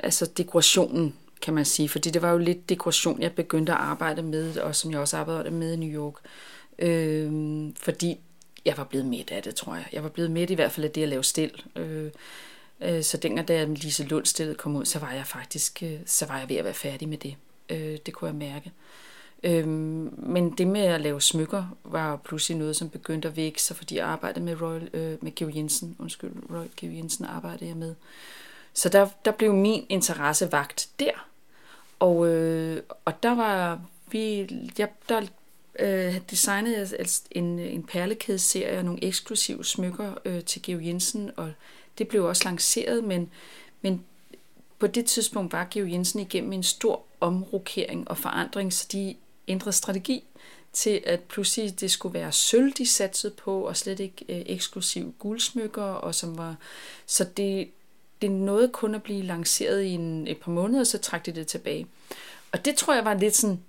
[0.00, 1.88] altså dekorationen, kan man sige.
[1.88, 5.16] Fordi det var jo lidt dekoration, jeg begyndte at arbejde med, og som jeg også
[5.16, 6.14] arbejdede med i New York.
[6.78, 7.32] Øh,
[7.76, 8.20] fordi
[8.64, 9.86] jeg var blevet midt af det, tror jeg.
[9.92, 11.62] Jeg var blevet midt i hvert fald af det at lave stil.
[11.76, 12.10] Øh,
[12.80, 16.26] øh, så dengang, da Lise Lund stillet kom ud, så var jeg faktisk øh, så
[16.26, 17.36] var jeg ved at være færdig med det.
[17.68, 18.72] Øh, det kunne jeg mærke.
[19.44, 23.76] Øhm, men det med at lave smykker var pludselig noget, som begyndte at vække sig,
[23.76, 25.96] fordi jeg arbejdede med, Royal, øh, med Georg Jensen.
[25.98, 27.94] Undskyld, Royal Georg Jensen arbejdede jeg med.
[28.74, 31.28] Så der, der blev min interesse vagt der.
[31.98, 35.22] Og, øh, og der var vi, jeg, der
[35.78, 41.30] øh, designede jeg altså en, en perlekædeserie og nogle eksklusive smykker øh, til Georg Jensen,
[41.36, 41.52] og
[41.98, 43.30] det blev også lanceret, men,
[43.82, 44.04] men
[44.78, 49.14] på det tidspunkt var Georg Jensen igennem en stor omrokering og forandring, så de
[49.48, 50.24] ændret strategi
[50.72, 55.14] til, at pludselig det skulle være sølv, de satsede på, og slet ikke øh, eksklusiv
[55.18, 56.56] guldsmykker, og som var,
[57.06, 57.70] så det,
[58.22, 61.32] det nåede kun at blive lanceret i en, et par måneder, og så trak de
[61.32, 61.86] det tilbage.
[62.52, 63.60] Og det tror jeg var lidt sådan,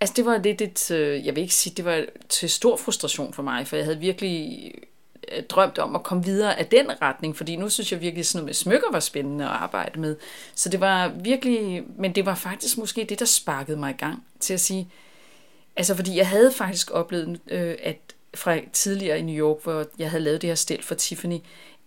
[0.00, 3.32] altså det var lidt et, øh, jeg vil ikke sige, det var til stor frustration
[3.32, 4.72] for mig, for jeg havde virkelig
[5.32, 8.38] Øh, drømt om at komme videre af den retning, fordi nu synes jeg virkelig, sådan
[8.38, 10.16] noget med smykker var spændende at arbejde med.
[10.54, 14.24] Så det var virkelig, men det var faktisk måske det, der sparkede mig i gang
[14.40, 14.88] til at sige,
[15.76, 17.96] altså fordi jeg havde faktisk oplevet, øh, at
[18.34, 21.38] fra tidligere i New York, hvor jeg havde lavet det her stil for Tiffany,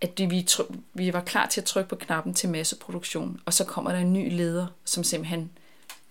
[0.02, 0.48] at vi,
[0.94, 4.14] vi var klar til at trykke på knappen til masseproduktion, og så kommer der en
[4.14, 5.52] ny leder, som simpelthen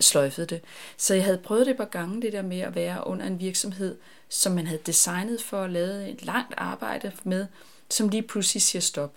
[0.00, 0.60] sløjfede det.
[0.96, 3.40] Så jeg havde prøvet det et par gange, det der med at være under en
[3.40, 3.96] virksomhed,
[4.32, 7.46] som man havde designet for at lave et langt arbejde med,
[7.90, 9.16] som lige pludselig siger stop.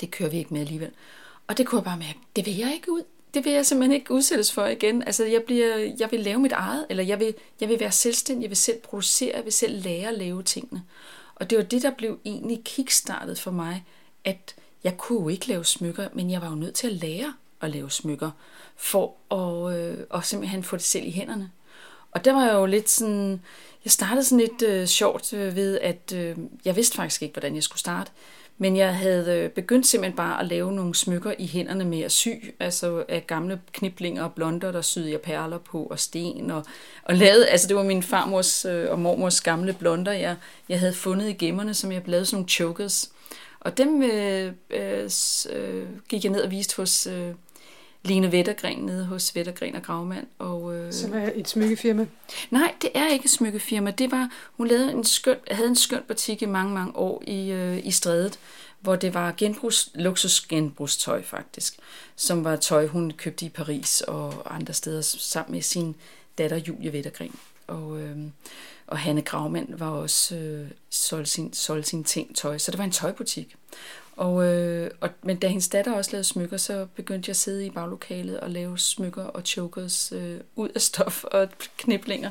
[0.00, 0.90] Det kører vi ikke med alligevel.
[1.46, 3.02] Og det kunne jeg bare mærke, det vil jeg ikke ud.
[3.34, 5.02] Det vil jeg simpelthen ikke udsættes for igen.
[5.02, 8.42] Altså, jeg, bliver, jeg vil lave mit eget, eller jeg vil, jeg vil være selvstændig,
[8.42, 10.82] jeg vil selv producere, jeg vil selv lære at lave tingene.
[11.34, 13.84] Og det var det, der blev egentlig kickstartet for mig,
[14.24, 17.34] at jeg kunne jo ikke lave smykker, men jeg var jo nødt til at lære
[17.60, 18.30] at lave smykker,
[18.76, 21.50] for at, øh, og simpelthen få det selv i hænderne.
[22.12, 23.40] Og der var jeg jo lidt sådan,
[23.84, 27.54] jeg startede sådan lidt øh, sjovt øh, ved, at øh, jeg vidste faktisk ikke, hvordan
[27.54, 28.10] jeg skulle starte.
[28.58, 32.12] Men jeg havde øh, begyndt simpelthen bare at lave nogle smykker i hænderne med at
[32.12, 32.28] sy,
[32.60, 36.50] altså af gamle kniblinger og blonder, der syede jeg perler på og sten.
[36.50, 36.64] Og,
[37.02, 40.36] og lavede, altså det var min farmors øh, og mormors gamle blonder, jeg,
[40.68, 43.10] jeg havde fundet i gemmerne, som jeg lavede sådan nogle chokers.
[43.60, 45.10] Og dem øh, øh,
[46.08, 47.34] gik jeg ned og viste hos øh,
[48.04, 50.26] Lene Vettergren nede hos Vettergren og Gravmand.
[50.38, 52.06] Og, øh, Som er et smykkefirma?
[52.50, 53.90] Nej, det er ikke et smykkefirma.
[53.90, 57.50] Det var, hun lavede en skøn, havde en skøn butik i mange, mange år i,
[57.50, 58.38] øh, i Strædet,
[58.80, 61.76] hvor det var genbrugs, luksusgenbrugstøj faktisk,
[62.16, 65.94] som var tøj, hun købte i Paris og andre steder sammen med sin
[66.38, 67.34] datter Julie Vettergren.
[67.66, 68.16] Og, øh,
[68.86, 72.84] og Hanne Gravmand var også øh, solgte, sin, solgte sin ting tøj, så det var
[72.84, 73.56] en tøjbutik.
[74.16, 77.66] Og, øh, og, men da hendes datter også lavede smykker, så begyndte jeg at sidde
[77.66, 82.30] i baglokalet og lave smykker og chokers øh, ud af stof og kniblinger.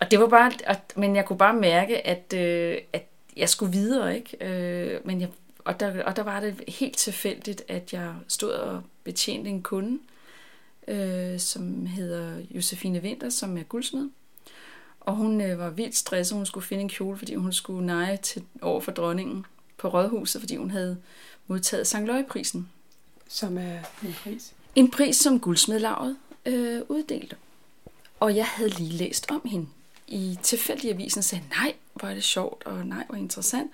[0.00, 3.72] Og det var bare, at, men jeg kunne bare mærke, at, øh, at jeg skulle
[3.72, 4.36] videre, ikke?
[4.40, 8.82] Øh, men jeg, og, der, og der var det helt tilfældigt, at jeg stod og
[9.04, 9.98] betjente en kunde,
[10.88, 14.08] øh, som hedder Josefine Winter, som er guldsmed.
[15.00, 18.16] Og hun øh, var vildt stresset, hun skulle finde en kjole, fordi hun skulle neje
[18.16, 19.46] til, over for dronningen
[19.84, 20.96] på Rådhuset, fordi hun havde
[21.46, 22.68] modtaget Sankt Løjeprisen.
[23.28, 24.52] Som er en pris?
[24.74, 26.16] En pris, som guldsmedlaget
[26.46, 27.36] øh, uddelte.
[28.20, 29.66] Og jeg havde lige læst om hende
[30.08, 33.70] i tilfældig avisen sagde, nej, hvor er det sjovt, og nej, hvor interessant.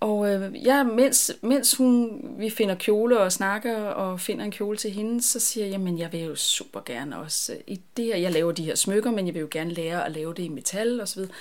[0.00, 4.76] Og øh, ja, mens, mens hun, vi finder kjole og snakker og finder en kjole
[4.76, 8.04] til hende, så siger jeg, jamen jeg vil jo super gerne også øh, i det
[8.04, 10.42] her, jeg laver de her smykker, men jeg vil jo gerne lære at lave det
[10.42, 11.32] i metal og så videre.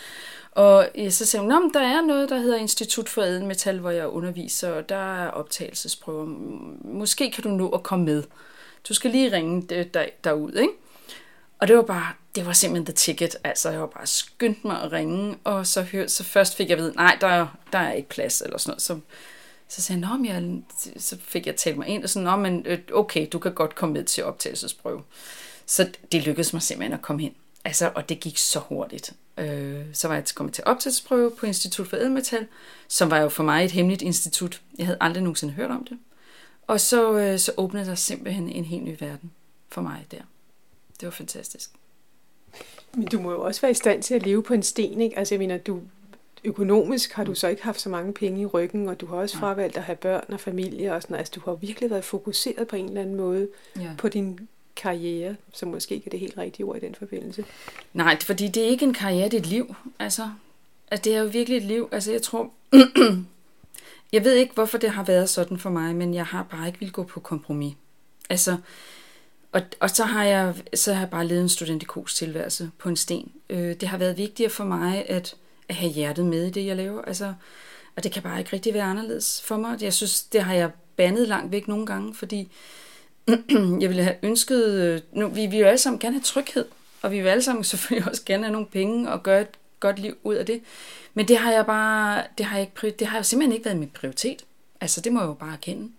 [0.58, 4.08] Og ja, så sagde hun, der er noget, der hedder Institut for Edelmetal, hvor jeg
[4.08, 6.26] underviser, og der er optagelsesprøver.
[6.84, 8.24] Måske kan du nå at komme med.
[8.90, 10.74] Du skal lige ringe øh, der, derud, ikke?
[11.60, 13.38] Og det var bare, det var simpelthen the ticket.
[13.44, 16.78] Altså, jeg var bare skyndt mig at ringe, og så, hør, så først fik jeg
[16.78, 18.82] at vide, nej, der, der er ikke plads, eller sådan noget.
[18.82, 19.00] Så,
[19.68, 20.62] så sagde jeg, jeg,
[20.98, 23.94] så fik jeg talt mig ind, og sådan, men øh, okay, du kan godt komme
[23.94, 25.02] med til optagelsesprøve.
[25.66, 27.34] Så det lykkedes mig simpelthen at komme hen.
[27.66, 29.14] Altså, og det gik så hurtigt.
[29.38, 32.48] Øh, så var jeg kommet til optagelsesprøve på Institut for Edelmetal,
[32.88, 34.62] som var jo for mig et hemmeligt institut.
[34.78, 35.98] Jeg havde aldrig nogensinde hørt om det.
[36.68, 39.32] Og så, øh, så åbnede der simpelthen en helt ny verden
[39.70, 40.22] for mig der.
[41.00, 41.70] Det var fantastisk.
[42.94, 45.18] Men du må jo også være i stand til at leve på en sten, ikke?
[45.18, 45.82] Altså jeg mener, du,
[46.44, 49.38] økonomisk har du så ikke haft så mange penge i ryggen, og du har også
[49.38, 52.76] fravalgt at have børn og familie og sådan Altså du har virkelig været fokuseret på
[52.76, 53.48] en eller anden måde
[53.80, 53.92] ja.
[53.98, 57.46] på din karriere, som måske ikke er det helt rigtige ord i den forbindelse.
[57.94, 59.76] Nej, fordi det er ikke en karriere, det er et liv.
[60.00, 60.30] Altså,
[60.92, 61.90] altså det er jo virkelig et liv.
[61.92, 62.52] Altså jeg tror,
[64.14, 66.80] jeg ved ikke, hvorfor det har været sådan for mig, men jeg har bare ikke
[66.80, 67.76] vil gå på kompromis.
[68.30, 68.58] Altså,
[69.52, 72.96] og, og så, har jeg, så har jeg bare levet en studentikos tilværelse på en
[72.96, 73.32] sten.
[73.50, 75.36] Øh, det har været vigtigere for mig at,
[75.70, 77.02] at have hjertet med i det, jeg laver.
[77.02, 77.34] Altså,
[77.96, 79.82] og det kan bare ikke rigtig være anderledes for mig.
[79.82, 82.52] Jeg synes, det har jeg bandet langt væk nogle gange, fordi
[83.82, 84.74] jeg ville have ønsket...
[84.74, 86.66] Øh, nu, vi vil jo alle sammen gerne have tryghed,
[87.02, 90.00] og vi vil alle sammen selvfølgelig også gerne have nogle penge og gøre et godt
[90.00, 90.62] liv ud af det.
[91.14, 92.24] Men det har jeg bare...
[92.38, 94.46] Det har, jeg ikke, det har simpelthen ikke været min prioritet.
[94.82, 95.92] Altså, det må jeg jo bare erkende.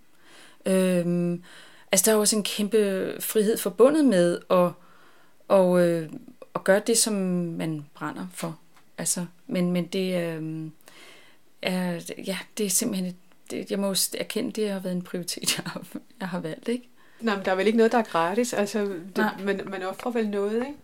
[0.66, 1.42] Øhm,
[1.92, 4.70] Altså, der er også en kæmpe frihed forbundet med at,
[5.48, 6.10] og, øh,
[6.54, 8.58] at gøre det, som man brænder for.
[8.98, 10.70] Altså, men, men det øh,
[11.62, 13.16] er, ja, det er simpelthen,
[13.50, 15.86] det, jeg må erkende, det har været en prioritet, jeg har,
[16.20, 16.88] jeg har valgt, ikke?
[17.20, 18.52] Nej, men der er vel ikke noget, der er gratis?
[18.52, 18.78] Altså,
[19.16, 20.74] det, man, man offrer vel noget, ikke?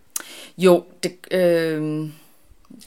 [0.57, 1.11] Jo, det...
[1.31, 2.09] Øh,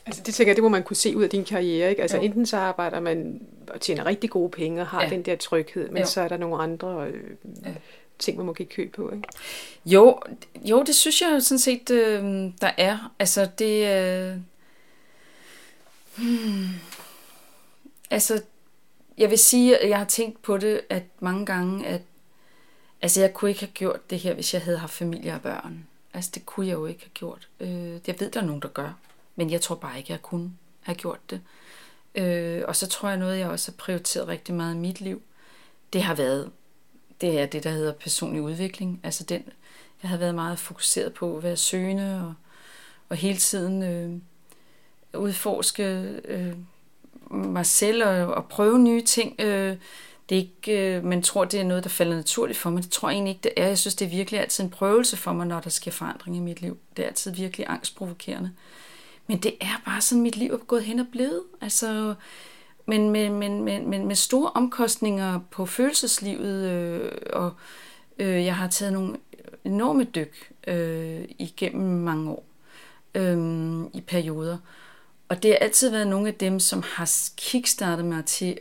[0.07, 1.91] Altså det tænker jeg, det må man kunne se ud af din karriere.
[1.91, 2.03] Ikke?
[2.03, 2.23] Altså jo.
[2.23, 5.09] enten så arbejder man og tjener rigtig gode penge og har ja.
[5.09, 6.09] den der tryghed, men jo.
[6.09, 7.23] så er der nogle andre øh,
[7.65, 7.73] ja
[8.19, 9.29] ting, man må give køb på, ikke?
[9.87, 10.21] Jo,
[10.65, 12.23] jo det synes jeg sådan set, øh,
[12.61, 13.13] der er.
[13.19, 13.87] Altså, det...
[13.87, 14.37] Øh,
[16.17, 16.69] hmm,
[18.11, 18.43] altså,
[19.19, 22.01] jeg vil sige, at jeg har tænkt på det at mange gange, at
[23.03, 25.87] altså, jeg kunne ikke have gjort det her, hvis jeg havde haft familie og børn.
[26.15, 27.49] Altså, det kunne jeg jo ikke have gjort.
[27.61, 28.99] Øh, jeg ved, der er nogen, der gør,
[29.37, 31.41] men jeg tror bare ikke, jeg kunne have gjort det.
[32.15, 35.23] Øh, og så tror jeg noget, jeg også har prioriteret rigtig meget i mit liv,
[35.93, 36.51] det har været
[37.21, 39.01] det er det, der hedder personlig udvikling.
[39.03, 39.43] Altså den,
[40.03, 42.35] jeg havde været meget fokuseret på at være søgende og,
[43.09, 44.11] og hele tiden øh,
[45.21, 45.85] udforske
[46.25, 46.53] øh,
[47.31, 49.41] mig selv og, og prøve nye ting.
[49.41, 49.77] Øh,
[50.29, 52.83] det er ikke, øh, man tror, det er noget, der falder naturligt for mig.
[52.83, 53.67] Det tror jeg egentlig ikke, det er.
[53.67, 56.41] Jeg synes, det er virkelig altid en prøvelse for mig, når der sker forandring i
[56.41, 56.79] mit liv.
[56.97, 58.51] Det er altid virkelig angstprovokerende.
[59.27, 61.43] Men det er bare sådan, mit liv er gået hen og blevet.
[61.61, 62.15] Altså,
[62.87, 67.53] men med, men, men, men med store omkostninger på følelseslivet, øh, og
[68.19, 69.17] øh, jeg har taget nogle
[69.65, 72.45] enorme dyk øh, igennem mange år
[73.15, 74.59] øh, i perioder.
[75.29, 78.59] Og det har altid været nogle af dem, som har kickstartet mig til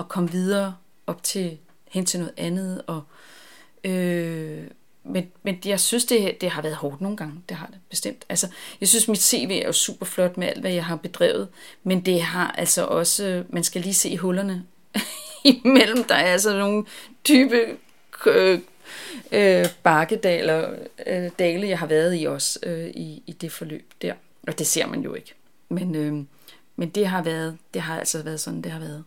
[0.00, 0.74] at, komme videre
[1.06, 1.58] op til
[1.90, 3.02] hen til noget andet, og
[3.84, 4.64] øh,
[5.04, 7.42] men, men jeg synes, det, det har været hårdt nogle gange.
[7.48, 8.24] Det har det bestemt.
[8.28, 8.48] Altså,
[8.80, 11.48] jeg synes, mit CV er jo super flot med alt, hvad jeg har bedrevet.
[11.82, 13.44] Men det har altså også...
[13.48, 14.64] Man skal lige se hullerne
[15.64, 16.04] imellem.
[16.04, 16.84] Der er altså nogle
[17.24, 17.66] type
[18.26, 18.58] øh,
[19.32, 20.74] øh, bakkedaler,
[21.06, 24.14] øh, dale, jeg har været i også øh, i, i det forløb der.
[24.46, 25.34] Og det ser man jo ikke.
[25.68, 26.24] Men, øh,
[26.76, 29.04] men det har været, det har altså været sådan, det har været.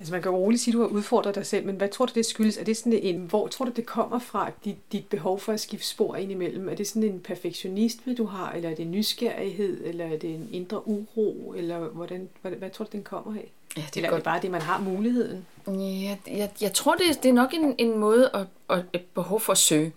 [0.00, 2.12] Altså man kan roligt sige, at du har udfordret dig selv, men hvad tror du,
[2.14, 2.56] det skyldes?
[2.56, 5.60] Er det sådan en, hvor tror du, det kommer fra, dit, dit behov for at
[5.60, 6.68] skifte spor ind imellem?
[6.68, 10.48] Er det sådan en perfektionisme, du har, eller er det nysgerrighed, eller er det en
[10.52, 13.50] indre uro, eller hvordan, hvad, hvad tror du, den kommer af?
[13.76, 15.46] Ja, det er, eller er det bare det, man har muligheden?
[15.66, 19.40] Ja, jeg, jeg tror, det, det er nok en, en måde at, at, et behov
[19.40, 19.92] for at søge.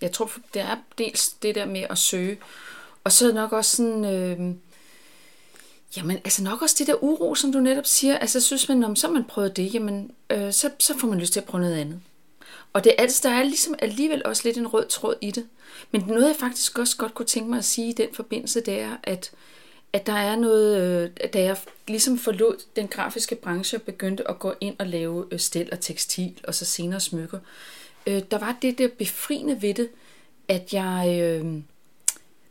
[0.00, 2.38] Jeg tror, det er dels det der med at søge,
[3.04, 4.04] og så nok også sådan...
[4.04, 4.54] Øh,
[5.96, 8.18] Jamen, altså nok også det der uro, som du netop siger.
[8.18, 11.32] Altså, synes man, om så man prøvet det, jamen, øh, så, så får man lyst
[11.32, 12.00] til at prøve noget andet.
[12.72, 15.46] Og det, altså, der er ligesom alligevel også lidt en rød tråd i det.
[15.90, 18.80] Men noget, jeg faktisk også godt kunne tænke mig at sige i den forbindelse, det
[18.80, 19.30] er, at,
[19.92, 21.56] at der er noget, øh, da jeg
[21.88, 25.80] ligesom forlod den grafiske branche og begyndte at gå ind og lave øh, stel og
[25.80, 27.38] tekstil, og så senere smykker,
[28.06, 29.88] øh, der var det der befriende ved det,
[30.48, 31.18] at jeg...
[31.22, 31.62] Øh,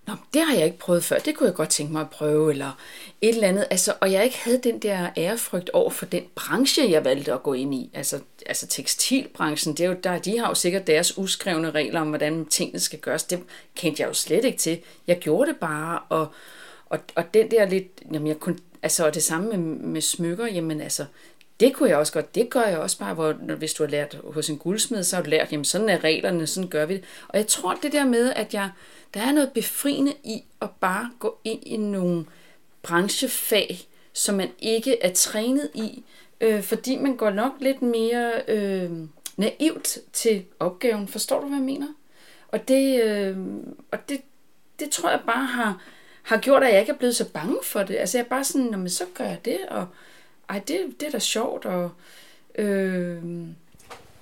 [0.07, 2.51] Nå, det har jeg ikke prøvet før, det kunne jeg godt tænke mig at prøve,
[2.51, 2.71] eller
[3.21, 3.67] et eller andet.
[3.69, 7.43] Altså, og jeg ikke havde den der ærefrygt over for den branche, jeg valgte at
[7.43, 7.91] gå ind i.
[7.93, 12.07] Altså, altså tekstilbranchen, det er jo der, de har jo sikkert deres uskrevne regler om,
[12.07, 13.23] hvordan tingene skal gøres.
[13.23, 13.43] Det
[13.75, 14.79] kendte jeg jo slet ikke til.
[15.07, 16.27] Jeg gjorde det bare, og,
[16.85, 20.47] og, og den der lidt, jamen jeg kunne, altså, og det samme med, med smykker,
[20.47, 21.05] jamen altså,
[21.59, 22.35] det kunne jeg også godt.
[22.35, 25.23] Det gør jeg også bare, hvor, hvis du har lært hos en guldsmed, så har
[25.23, 27.03] du lært, jamen sådan er reglerne, sådan gør vi det.
[27.27, 28.69] Og jeg tror, det der med, at jeg,
[29.15, 32.25] der er noget befriende i at bare gå ind i nogle
[32.83, 33.79] branchefag,
[34.13, 36.03] som man ikke er trænet i,
[36.41, 38.91] øh, fordi man går nok lidt mere øh,
[39.37, 41.07] naivt til opgaven.
[41.07, 41.87] Forstår du, hvad jeg mener?
[42.47, 43.37] Og det, øh,
[43.91, 44.21] og det,
[44.79, 45.81] det tror jeg bare har,
[46.23, 47.95] har gjort, at jeg ikke er blevet så bange for det.
[47.95, 49.87] Altså jeg er bare sådan, men så gør jeg det, og
[50.49, 51.91] ej, det, det er da sjovt, og...
[52.55, 53.23] Øh,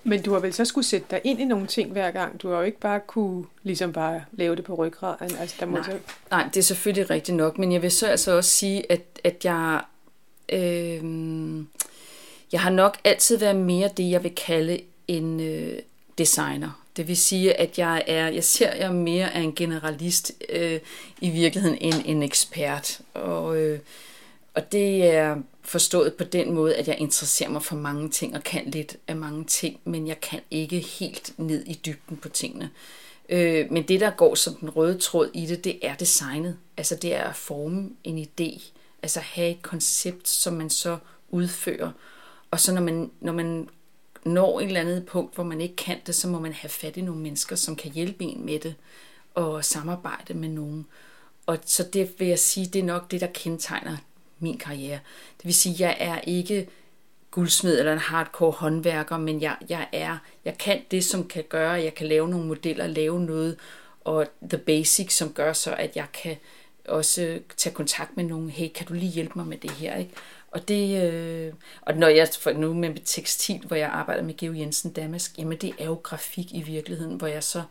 [0.03, 2.41] men du har vel så skulle sætte dig ind i nogle ting hver gang.
[2.41, 5.35] Du har jo ikke bare kunne ligesom bare lave det på ryggraden.
[5.39, 5.97] Altså, der må nej, så...
[6.31, 7.57] nej, det er selvfølgelig rigtigt nok.
[7.57, 9.81] Men jeg vil så altså også sige, at, at jeg...
[10.49, 11.03] Øh,
[12.51, 15.79] jeg har nok altid været mere det, jeg vil kalde en øh,
[16.17, 16.83] designer.
[16.97, 20.79] Det vil sige, at jeg er, jeg ser jeg mere af en generalist øh,
[21.21, 22.99] i virkeligheden end en ekspert.
[23.13, 23.79] Og, øh,
[24.53, 28.43] og det er forstået på den måde, at jeg interesserer mig for mange ting og
[28.43, 32.69] kan lidt af mange ting, men jeg kan ikke helt ned i dybden på tingene.
[33.29, 36.57] Øh, men det, der går som den røde tråd i det, det er designet.
[36.77, 38.61] Altså det er at forme en idé.
[39.03, 40.97] Altså have et koncept, som man så
[41.29, 41.91] udfører.
[42.51, 43.69] Og så når man, når man
[44.25, 46.97] når et eller andet punkt, hvor man ikke kan det, så må man have fat
[46.97, 48.75] i nogle mennesker, som kan hjælpe en med det,
[49.33, 50.85] og samarbejde med nogen.
[51.45, 53.97] Og så det vil jeg sige, det er nok det, der kendetegner
[54.43, 54.99] min karriere.
[55.37, 56.67] Det vil sige, jeg er ikke
[57.31, 61.77] guldsmed eller en hardcore håndværker, men jeg, jeg er, jeg kan det, som kan gøre,
[61.77, 63.57] at jeg kan lave nogle modeller, lave noget,
[64.01, 66.37] og the basic, som gør så, at jeg kan
[66.87, 70.11] også tage kontakt med nogen, hey, kan du lige hjælpe mig med det her, ikke?
[70.51, 74.53] Og det, øh, og når jeg for nu med tekstil, hvor jeg arbejder med Geo
[74.53, 77.63] Jensen Damask, jamen det er jo grafik i virkeligheden, hvor jeg så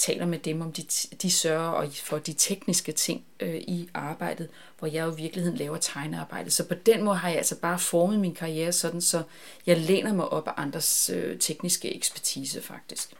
[0.00, 0.82] taler med dem om, de,
[1.22, 5.76] de sørger for de tekniske ting øh, i arbejdet, hvor jeg jo i virkeligheden laver
[5.76, 6.50] tegnearbejde.
[6.50, 9.22] Så på den måde har jeg altså bare formet min karriere sådan, så
[9.66, 13.10] jeg læner mig op af andres øh, tekniske ekspertise faktisk.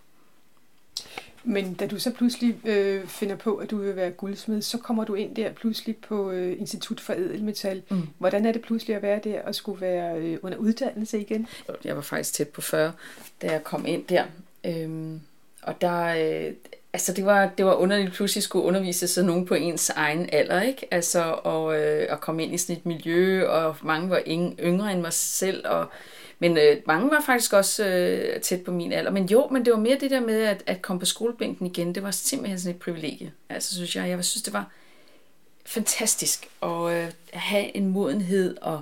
[1.44, 5.04] Men da du så pludselig øh, finder på, at du vil være guldsmed, så kommer
[5.04, 7.82] du ind der pludselig på øh, Institut for Edelmetal.
[7.90, 8.08] Mm.
[8.18, 11.46] Hvordan er det pludselig at være der og skulle være øh, under uddannelse igen?
[11.84, 12.92] Jeg var faktisk tæt på 40,
[13.42, 14.24] da jeg kom ind der.
[14.64, 15.20] Øhm,
[15.62, 16.52] og der, øh,
[16.92, 20.62] altså det var, det var underligt pludselig skulle undervise sådan nogen på ens egen alder,
[20.62, 20.86] ikke?
[20.90, 24.22] Altså, og, øh, at komme ind i sådan et miljø, og mange var
[24.58, 25.86] yngre end mig selv, og,
[26.38, 29.10] men øh, mange var faktisk også øh, tæt på min alder.
[29.10, 31.94] Men jo, men det var mere det der med at, at komme på skolebænken igen,
[31.94, 33.32] det var simpelthen sådan et privilegie.
[33.48, 34.70] Altså, synes jeg, jeg synes, det var
[35.66, 38.80] fantastisk at øh, have en modenhed, og,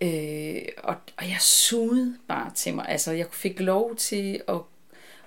[0.00, 2.88] øh, og, og jeg sugede bare til mig.
[2.88, 4.60] Altså, jeg fik lov til at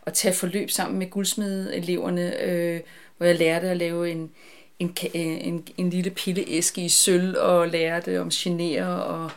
[0.06, 2.80] at tage forløb sammen med guldsmedeleverne, øh,
[3.18, 4.32] hvor jeg lærte at lave en,
[4.80, 5.12] en, øh,
[5.48, 9.32] en, en lille pilleæske i sølv, og lærte om gener og,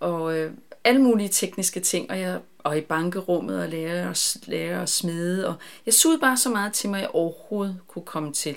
[0.00, 0.52] og øh,
[0.84, 5.48] alle mulige tekniske ting, og, jeg, og i bankerummet og lære, at, lære at smide.
[5.48, 5.54] Og
[5.86, 8.56] jeg sugede bare så meget til mig, jeg overhovedet kunne komme til.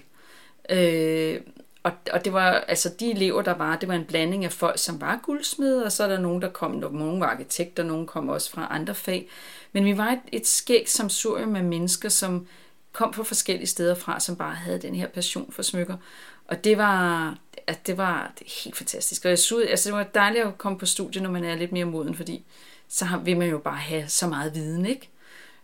[0.69, 1.41] Øh,
[1.83, 4.79] og, og det var, altså de elever, der var, det var en blanding af folk,
[4.79, 8.29] som var guldsmede, og så er der nogen, der kom, nogen var arkitekter, nogen kom
[8.29, 9.29] også fra andre fag.
[9.71, 12.47] Men vi var et, et skægt samsurium med mennesker, som
[12.91, 15.97] kom fra forskellige steder fra, som bare havde den her passion for smykker.
[16.47, 19.25] Og det var, at det var helt fantastisk.
[19.25, 21.71] Og jeg synes, altså det var dejligt at komme på studie, når man er lidt
[21.71, 22.45] mere moden, fordi
[22.87, 25.09] så vil man jo bare have så meget viden, ikke?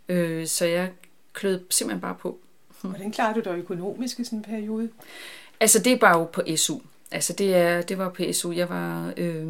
[0.09, 0.91] Øh, så jeg
[1.33, 2.39] klød simpelthen bare på.
[2.81, 4.89] Hvordan klarer du dig økonomisk i sådan en periode?
[5.59, 6.79] Altså det var jo på SU.
[7.11, 8.51] Altså det, er, det var på SU.
[8.51, 9.47] Jeg var, øh,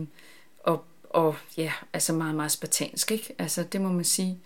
[0.63, 0.85] og
[1.15, 3.35] og ja, altså meget, meget spartansk, ikke?
[3.39, 4.39] Altså, det må man sige.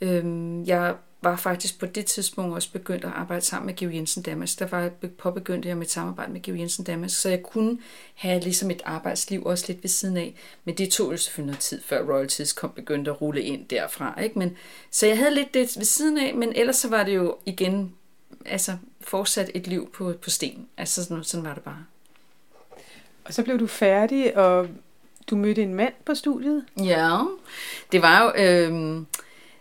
[0.00, 0.24] Øh,
[0.68, 4.56] jeg var faktisk på det tidspunkt også begyndt at arbejde sammen med Georg Jensen Damas.
[4.56, 7.78] Der var påbegyndte jeg mit samarbejde med Georg Jensen Damas, så jeg kunne
[8.14, 10.34] have ligesom et arbejdsliv også lidt ved siden af.
[10.64, 14.20] Men det tog jo selvfølgelig noget tid, før royalties kom begyndte at rulle ind derfra.
[14.20, 14.38] Ikke?
[14.38, 14.56] Men,
[14.90, 17.94] så jeg havde lidt det ved siden af, men ellers så var det jo igen
[18.46, 20.68] altså fortsat et liv på, på sten.
[20.76, 21.84] Altså sådan, sådan var det bare.
[23.24, 24.68] Og så blev du færdig, og
[25.30, 26.64] du mødte en mand på studiet?
[26.76, 27.18] Ja,
[27.92, 28.32] det var jo...
[28.36, 29.02] Øh,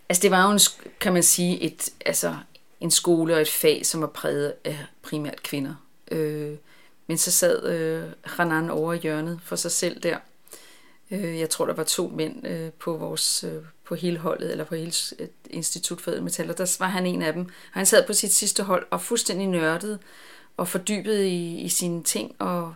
[0.09, 0.59] Altså det var jo, en,
[0.99, 2.35] kan man sige, et, altså,
[2.79, 5.75] en skole og et fag, som var præget af primært kvinder.
[6.11, 6.55] Øh,
[7.07, 10.17] men så sad øh, Hanan over i hjørnet for sig selv der.
[11.11, 14.63] Øh, jeg tror, der var to mænd øh, på vores øh, på hele holdet, eller
[14.63, 17.49] på hele øh, Institut for Metal, og der var han en af dem.
[17.71, 19.99] Han sad på sit sidste hold og fuldstændig nørdet
[20.57, 22.73] og fordybet i, i sine ting, og,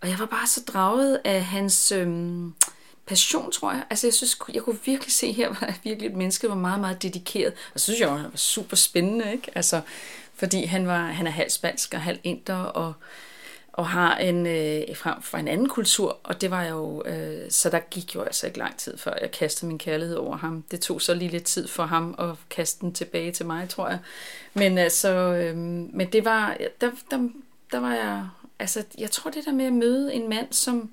[0.00, 1.92] og jeg var bare så draget af hans...
[1.92, 2.08] Øh,
[3.08, 3.84] passion, tror jeg.
[3.90, 7.02] Altså, jeg synes, jeg kunne virkelig se her, at virkelig et menneske var meget, meget
[7.02, 7.52] dedikeret.
[7.74, 9.50] Og så synes jeg, han var super spændende, ikke?
[9.54, 9.80] Altså,
[10.34, 12.92] fordi han, var, han er halv spansk og halv inder, og,
[13.78, 17.70] og har en, øh, frem fra en anden kultur, og det var jo, øh, så
[17.70, 20.62] der gik jo altså ikke lang tid, før jeg kastede min kærlighed over ham.
[20.70, 23.88] Det tog så lige lidt tid for ham at kaste den tilbage til mig, tror
[23.88, 23.98] jeg.
[24.54, 27.28] Men altså, øh, men det var, der, der,
[27.72, 30.90] der var jeg, altså, jeg tror det der med at møde en mand, som,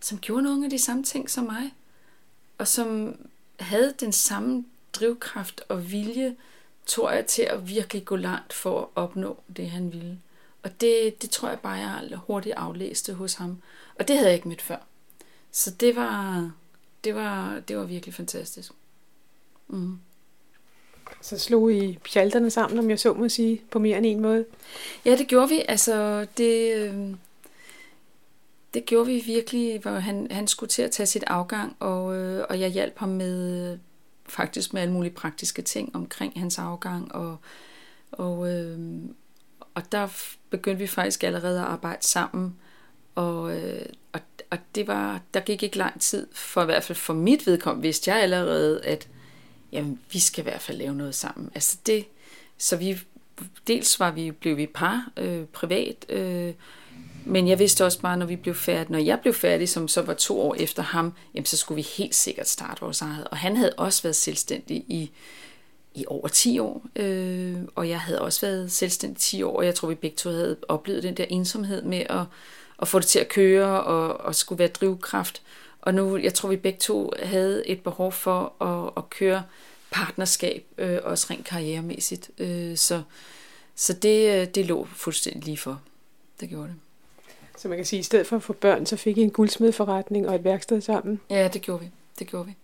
[0.00, 1.74] som gjorde nogle af de samme ting som mig,
[2.58, 3.16] og som
[3.60, 6.36] havde den samme drivkraft og vilje,
[6.86, 10.18] tror jeg, til at virkelig gå langt for at opnå det, han ville.
[10.62, 13.62] Og det, det tror jeg bare, jeg hurtigt aflæste hos ham.
[13.98, 14.76] Og det havde jeg ikke mødt før.
[15.50, 16.50] Så det var,
[17.04, 18.72] det var, det var virkelig fantastisk.
[19.68, 19.98] Mm.
[21.20, 24.44] Så slog I pjalterne sammen, om jeg så må sige, på mere end en måde?
[25.04, 25.62] Ja, det gjorde vi.
[25.68, 27.14] Altså, det, øh,
[28.74, 32.44] det gjorde vi virkelig, hvor han, han skulle til at tage sit afgang, og, øh,
[32.50, 33.78] og jeg hjalp ham med
[34.26, 37.36] faktisk med alle mulige praktiske ting omkring hans afgang, og,
[38.12, 38.78] og, øh,
[39.74, 40.08] og der
[40.50, 42.56] begyndte vi faktisk allerede at arbejde sammen,
[43.14, 44.20] og, øh, og,
[44.50, 47.82] og det var, der gik ikke lang tid, for i hvert fald for mit vedkommende,
[47.82, 49.08] vidste jeg allerede, at
[49.72, 51.50] jamen, vi skal i hvert fald lave noget sammen.
[51.54, 52.04] Altså det,
[52.58, 53.00] så vi,
[53.66, 56.54] dels var vi, blev vi par øh, privat, øh,
[57.24, 60.02] men jeg vidste også bare, når vi blev færdige, når jeg blev færdig, som så
[60.02, 63.28] var to år efter ham, jamen så skulle vi helt sikkert starte vores eget.
[63.28, 65.10] Og han havde også været selvstændig i,
[65.94, 69.74] i over 10 år, øh, og jeg havde også været selvstændig 10 år, og jeg
[69.74, 72.24] tror, vi begge to havde oplevet den der ensomhed med at,
[72.82, 75.42] at få det til at køre og, og skulle være drivkraft.
[75.80, 79.42] Og nu, jeg tror, vi begge to havde et behov for at, at køre
[79.90, 82.30] partnerskab, øh, også rent karrieremæssigt.
[82.38, 83.02] Øh, så
[83.74, 85.80] så det, øh, det lå fuldstændig lige for.
[86.40, 86.76] Det gjorde det.
[87.56, 89.30] Så man kan sige, at i stedet for at få børn, så fik I en
[89.30, 91.20] guldsmedforretning og et værksted sammen?
[91.30, 91.90] Ja, det gjorde vi.
[92.18, 92.56] Det gjorde vi.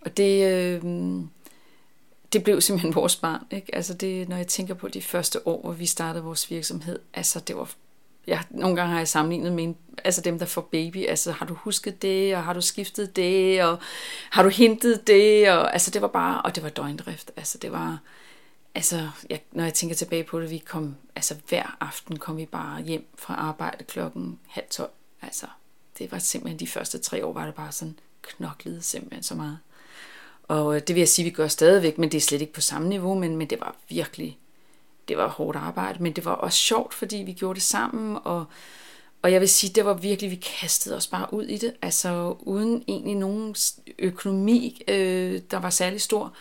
[0.00, 0.82] Og det, øh,
[2.32, 3.46] det blev simpelthen vores barn.
[3.50, 3.74] Ikke?
[3.74, 7.40] Altså det, når jeg tænker på de første år, hvor vi startede vores virksomhed, altså
[7.40, 7.70] det var
[8.26, 11.06] ja, nogle gange har jeg sammenlignet med en, altså dem, der får baby.
[11.08, 13.78] Altså, har du husket det, og har du skiftet det, og
[14.30, 15.50] har du hentet det?
[15.50, 17.30] Og, altså, det var bare, og det var døgndrift.
[17.36, 17.98] Altså, det var,
[18.74, 22.46] altså, jeg, når jeg tænker tilbage på det, vi kom, altså hver aften kom vi
[22.46, 24.90] bare hjem fra arbejde klokken halv tolv.
[25.22, 25.46] Altså,
[25.98, 29.58] det var simpelthen de første tre år, var det bare sådan knoklede simpelthen så meget.
[30.48, 32.60] Og øh, det vil jeg sige, vi gør stadigvæk, men det er slet ikke på
[32.60, 34.38] samme niveau, men, men det var virkelig,
[35.08, 38.44] det var hårdt arbejde, men det var også sjovt, fordi vi gjorde det sammen, og,
[39.22, 42.36] og jeg vil sige, det var virkelig, vi kastede os bare ud i det, altså
[42.40, 43.56] uden egentlig nogen
[43.98, 46.32] økonomi, øh, der var særlig stor.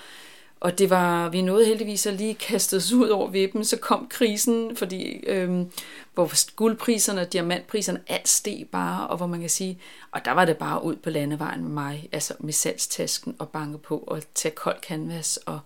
[0.60, 4.08] Og det var, vi nåede heldigvis at lige kaste os ud over vippen, så kom
[4.10, 5.72] krisen, fordi øhm,
[6.14, 9.80] hvor guldpriserne og diamantpriserne alt steg bare, og hvor man kan sige,
[10.12, 13.78] og der var det bare ud på landevejen med mig, altså med salgstasken og banke
[13.78, 15.60] på og tage kold canvas og,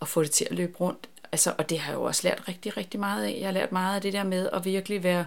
[0.00, 1.08] og få det til at løbe rundt.
[1.32, 3.36] Altså, og det har jeg jo også lært rigtig, rigtig meget af.
[3.40, 5.26] Jeg har lært meget af det der med at virkelig være,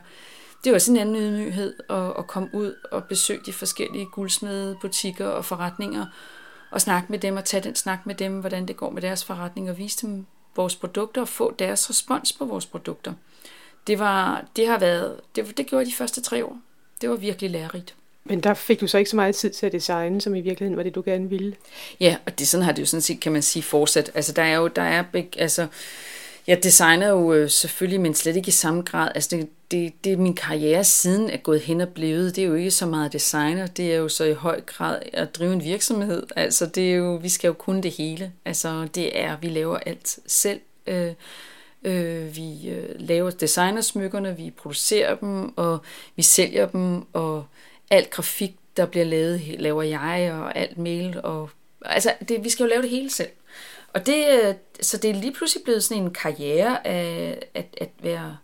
[0.64, 5.28] det var sådan en anden ydmyghed at, at komme ud og besøge de forskellige guldsmedebutikker
[5.28, 6.06] og forretninger,
[6.76, 9.24] og snakke med dem og tage den snak med dem, hvordan det går med deres
[9.24, 13.14] forretning og vise dem vores produkter og få deres respons på vores produkter.
[13.88, 16.58] Det, var, det har været, det, det gjorde de første tre år.
[17.02, 17.96] Det var virkelig lærerigt.
[18.24, 20.78] Men der fik du så ikke så meget tid til at designe, som i virkeligheden
[20.78, 21.56] var det, du gerne ville?
[22.00, 24.12] Ja, og det, sådan har det jo sådan set, kan man sige, fortsat.
[24.14, 25.04] Altså, der er jo, der er,
[25.38, 25.68] altså,
[26.48, 29.12] jeg designer jo øh, selvfølgelig, men slet ikke i samme grad.
[29.16, 32.36] Altså det, det, det er min karriere siden er gået hen og blevet.
[32.36, 35.36] Det er jo ikke så meget designer, det er jo så i høj grad at
[35.36, 36.24] drive en virksomhed.
[36.36, 38.32] Altså det er jo, vi skal jo kunne det hele.
[38.46, 40.60] Altså det er, vi laver alt selv.
[40.88, 41.14] Øh,
[41.84, 45.80] øh, vi øh, laver designersmykkerne, vi producerer dem, og
[46.16, 47.46] vi sælger dem, og
[47.92, 51.22] alt grafik der bliver lavet, laver jeg og alt mail.
[51.24, 51.50] Og,
[51.82, 53.30] altså, det, vi skal jo lave det hele selv.
[53.96, 57.90] Og det, øh, så det er lige pludselig blevet sådan en karriere af at, at
[58.02, 58.38] være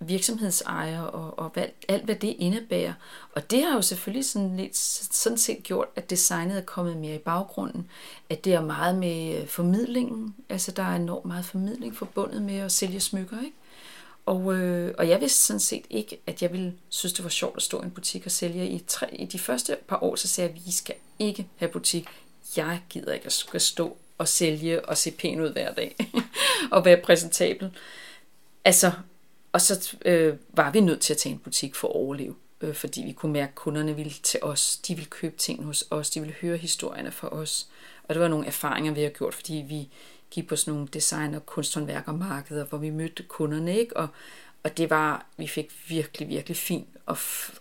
[0.00, 2.92] virksomhedsejer og, og hvad, alt, hvad det indebærer.
[3.34, 7.14] Og det har jo selvfølgelig sådan, lidt, sådan set gjort, at designet er kommet mere
[7.14, 7.90] i baggrunden.
[8.28, 10.34] At det er meget med øh, formidlingen.
[10.48, 13.56] Altså, der er enormt meget formidling forbundet med at sælge smykker, ikke?
[14.26, 17.56] Og, øh, og jeg vidste sådan set ikke, at jeg ville synes, det var sjovt
[17.56, 18.68] at stå i en butik og sælge.
[18.68, 21.68] I, tre, i de første par år, så sagde jeg, at vi skal ikke have
[21.68, 22.08] butik.
[22.56, 25.96] Jeg gider ikke at skal stå og sælge og se pæn ud hver dag.
[26.72, 27.70] og være præsentabel.
[28.64, 28.92] Altså,
[29.52, 32.34] og så øh, var vi nødt til at tage en butik for at overleve.
[32.60, 34.76] Øh, fordi vi kunne mærke, at kunderne ville til os.
[34.76, 36.10] De ville købe ting hos os.
[36.10, 37.68] De ville høre historierne fra os.
[38.04, 39.88] Og det var nogle erfaringer, vi har gjort, fordi vi
[40.30, 43.96] gik på sådan nogle design- og kunsthåndværkermarkeder, hvor vi mødte kunderne, ikke?
[43.96, 44.08] Og,
[44.62, 47.16] og det var, vi fik virkelig, virkelig fin og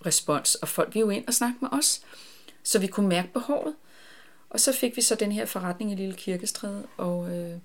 [0.06, 2.02] respons, og folk ville jo ind og snakke med os,
[2.64, 3.76] så vi kunne mærke behovet.
[4.54, 7.58] Og så fik vi så den her forretning i Lille Kirkestræde, og, øh,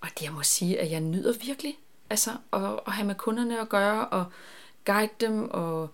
[0.00, 1.78] og det jeg må sige, at jeg nyder virkelig
[2.10, 4.24] altså, at, at have med kunderne at gøre, og
[4.84, 5.88] guide dem, og,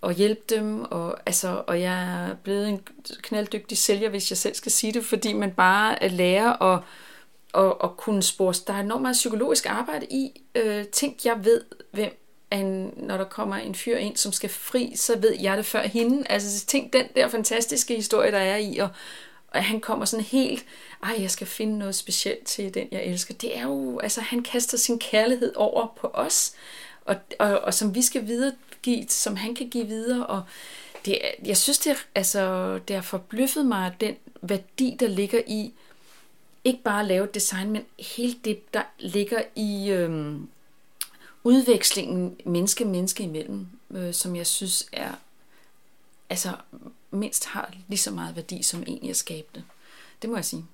[0.00, 2.80] og hjælpe dem, og, altså, og jeg er blevet en
[3.22, 6.82] knalddygtig sælger, hvis jeg selv skal sige det, fordi man bare øh, lærer at
[7.52, 8.60] og, og kunne spores.
[8.60, 10.42] Der er enormt meget psykologisk arbejde i.
[10.54, 14.92] Øh, tænk, jeg ved, hvem en, når der kommer en fyr ind, som skal fri,
[14.96, 16.26] så ved jeg det før hende.
[16.30, 18.88] Altså tænk den der fantastiske historie, der er i, og,
[19.48, 20.64] og han kommer sådan helt,
[21.02, 23.34] ej, jeg skal finde noget specielt til den, jeg elsker.
[23.34, 26.54] Det er jo, altså han kaster sin kærlighed over på os,
[27.04, 30.42] og, og, og som vi skal videregive, som han kan give videre, og
[31.04, 35.72] det, jeg synes, det, altså, det har forbløffet mig, den værdi, der ligger i,
[36.64, 40.48] ikke bare lave et design, men hele det, der ligger i øhm,
[41.44, 45.10] udvekslingen menneske-menneske imellem, øh, som jeg synes er,
[46.30, 46.52] altså
[47.10, 49.64] mindst har lige så meget værdi som egentlig at skabe det.
[50.22, 50.64] Det må jeg sige.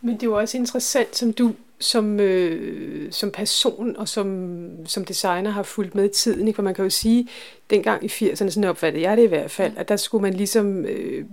[0.00, 5.04] Men det er jo også interessant, som du som, øh, som person og som, som
[5.04, 6.48] designer har fulgt med tiden.
[6.48, 6.56] Ikke?
[6.56, 7.28] For man kan jo sige,
[7.70, 10.84] dengang i 80'erne, sådan opfattede jeg det i hvert fald, at der skulle man ligesom
[10.84, 11.24] øh,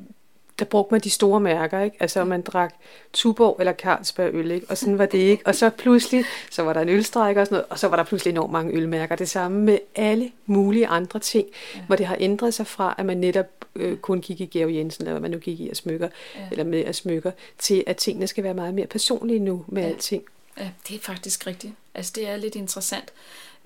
[0.64, 1.98] der brugte man de store mærker, ikke?
[2.00, 2.74] Altså, man drak
[3.14, 4.66] Tuborg eller Carlsberg øl, ikke?
[4.70, 5.48] Og sådan var det ikke.
[5.48, 8.04] Og så pludselig, så var der en ølstrækker og sådan noget, og så var der
[8.04, 9.16] pludselig enormt mange ølmærker.
[9.16, 11.82] Det samme med alle mulige andre ting, ja.
[11.88, 13.46] hvor det har ændret sig fra, at man netop
[13.76, 16.48] øh, kun gik i Georg Jensen, eller hvad man nu gik i at smykker, ja.
[16.52, 19.90] eller med at smykker, til at tingene skal være meget mere personlige nu med ja.
[19.90, 20.24] alting.
[20.58, 21.74] Ja, det er faktisk rigtigt.
[21.96, 23.14] Altså, det er lidt interessant.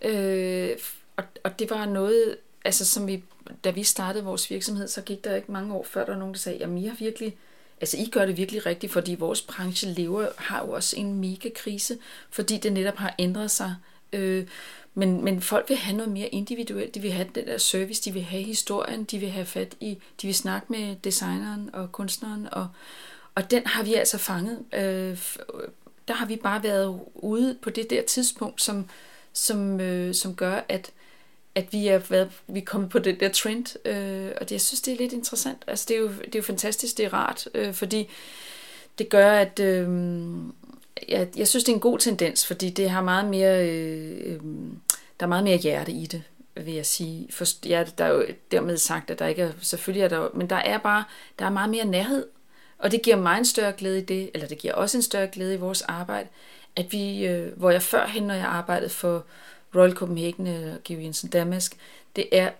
[0.01, 0.69] Øh,
[1.15, 3.23] og, og det var noget, altså, som vi
[3.63, 6.33] da vi startede vores virksomhed, så gik der ikke mange år før, der var nogen,
[6.33, 7.37] der sagde, jamen I har virkelig,
[7.81, 11.49] altså I gør det virkelig rigtigt, fordi vores branche lever, har jo også en mega
[11.55, 11.97] krise,
[12.29, 13.75] fordi det netop har ændret sig.
[14.13, 14.47] Øh,
[14.93, 16.95] men, men folk vil have noget mere individuelt.
[16.95, 19.97] De vil have den der service, de vil have historien, de vil have fat i,
[20.21, 22.67] de vil snakke med designeren og kunstneren, og,
[23.35, 24.59] og den har vi altså fanget.
[24.73, 25.17] Øh,
[26.07, 28.89] der har vi bare været ude på det der tidspunkt, som,
[29.33, 30.91] som, øh, som gør, at
[31.57, 34.61] at vi er, været, vi er kommet på den der trend, øh, og det, jeg
[34.61, 35.63] synes, det er lidt interessant.
[35.67, 38.09] Altså, det er jo, det er jo fantastisk, det er rart, øh, fordi
[38.97, 39.87] det gør, at øh,
[41.09, 44.39] jeg, jeg synes, det er en god tendens, fordi det har meget mere, øh, øh,
[45.19, 46.23] der er meget mere hjerte i det,
[46.55, 47.27] vil jeg sige.
[47.31, 50.49] For, ja, der er jo dermed sagt, at der ikke er, selvfølgelig er der, men
[50.49, 51.03] der er bare,
[51.39, 52.25] der er meget mere nærhed,
[52.77, 55.27] og det giver mig en større glæde i det, eller det giver også en større
[55.27, 56.27] glæde i vores arbejde,
[56.75, 59.25] at vi, øh, hvor jeg førhen, når jeg arbejdede for,
[59.75, 61.77] Royal Copenhagen eller Georg Jensen Damask,
[62.15, 62.51] det er,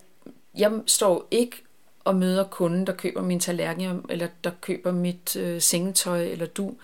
[0.57, 1.63] jeg står ikke
[2.03, 6.75] og møder kunden, der køber min tallerken, eller der køber mit øh, sengetøj, eller du.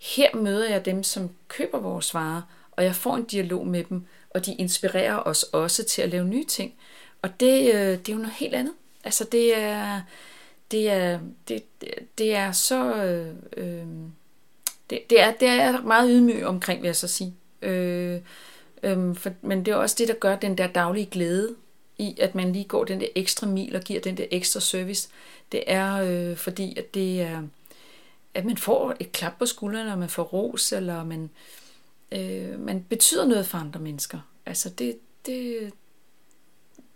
[0.00, 4.04] Her møder jeg dem, som køber vores varer, og jeg får en dialog med dem,
[4.30, 6.74] og de inspirerer os også til at lave nye ting.
[7.22, 8.74] Og det, øh, det er jo noget helt andet.
[9.04, 10.00] Altså det er,
[10.70, 11.62] det er, det,
[12.18, 13.86] det er så, øh, øh,
[14.90, 17.34] det, det, er, det er meget ydmyg omkring, vil jeg så sige.
[17.62, 18.20] Øh,
[18.84, 21.54] Øhm, for, men det er også det, der gør den der daglige glæde
[21.98, 25.08] i, at man lige går den der ekstra mil og giver den der ekstra service.
[25.52, 27.42] Det er øh, fordi, at det er,
[28.34, 31.30] at man får et klap på skuldrene, og man får ros, eller man,
[32.12, 34.18] øh, man betyder noget for andre mennesker.
[34.46, 35.72] Altså det, det,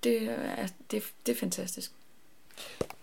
[0.05, 1.93] det, er, det, det er fantastisk.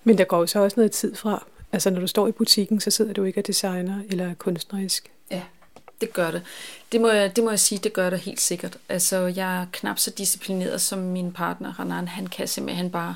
[0.04, 1.48] Men der går jo så også noget tid fra.
[1.72, 5.12] Altså når du står i butikken, så sidder du ikke og designer eller kunstnerisk.
[5.32, 5.44] Ja
[6.02, 6.44] det gør det.
[6.92, 8.78] Det må, jeg, det må jeg sige, det gør det helt sikkert.
[8.90, 12.08] Altså, jeg er knap så disciplineret som min partner, Hanan.
[12.08, 13.16] Han kan simpelthen bare,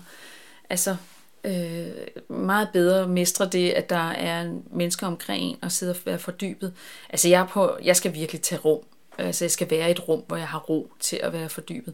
[0.69, 0.95] altså,
[1.43, 1.87] øh,
[2.27, 6.73] meget bedre mestre det, at der er mennesker omkring en og sidder og være fordybet.
[7.09, 8.83] Altså, jeg, er på, jeg skal virkelig tage rum.
[9.17, 11.93] Altså, jeg skal være i et rum, hvor jeg har ro til at være fordybet.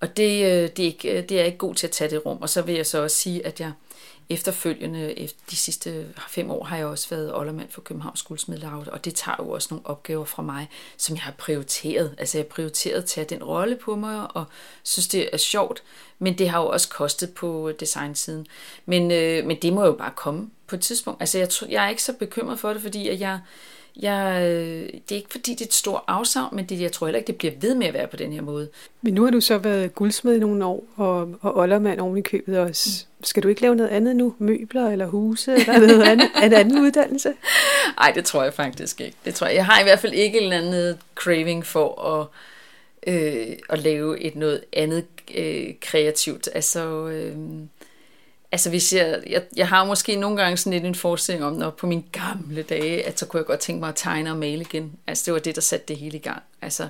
[0.00, 2.38] Og det, øh, det, er ikke, det er ikke god til at tage det rum.
[2.42, 3.72] Og så vil jeg så også sige, at jeg
[4.28, 9.04] efterfølgende, efter de sidste fem år, har jeg også været oldermand for Københavns Guldsmedlaget, og
[9.04, 12.14] det tager jo også nogle opgaver fra mig, som jeg har prioriteret.
[12.18, 14.44] Altså jeg har prioriteret at tage den rolle på mig, og
[14.82, 15.82] synes det er sjovt,
[16.18, 18.46] men det har jo også kostet på designsiden.
[18.86, 21.20] Men, øh, men det må jo bare komme på et tidspunkt.
[21.20, 23.40] Altså jeg, jeg er ikke så bekymret for det, fordi at jeg,
[23.96, 27.06] jeg, øh, det er ikke fordi, det er et stort afsavn, men det, jeg tror
[27.06, 28.68] heller ikke, det bliver ved med at være på den her måde.
[29.02, 32.20] Men nu har du så været guldsmed i nogle år, og, og oldermand oven i
[32.20, 33.04] købet også.
[33.06, 33.11] Mm.
[33.22, 34.34] Skal du ikke lave noget andet nu?
[34.38, 36.30] Møbler eller huse eller noget andet?
[36.42, 37.32] en anden uddannelse?
[37.96, 39.16] Nej, det tror jeg faktisk ikke.
[39.24, 39.56] Det tror jeg.
[39.56, 42.26] jeg har i hvert fald ikke en eller anden craving for at,
[43.14, 45.04] øh, at lave et noget andet
[45.34, 46.48] øh, kreativt.
[46.54, 47.08] Altså...
[47.08, 47.36] Øh,
[48.54, 51.70] Altså hvis jeg, jeg, jeg har måske nogle gange sådan lidt en forestilling om, når
[51.70, 54.60] på mine gamle dage, at så kunne jeg godt tænke mig at tegne og male
[54.60, 54.92] igen.
[55.06, 56.42] Altså det var det, der satte det hele i gang.
[56.62, 56.88] Altså øh,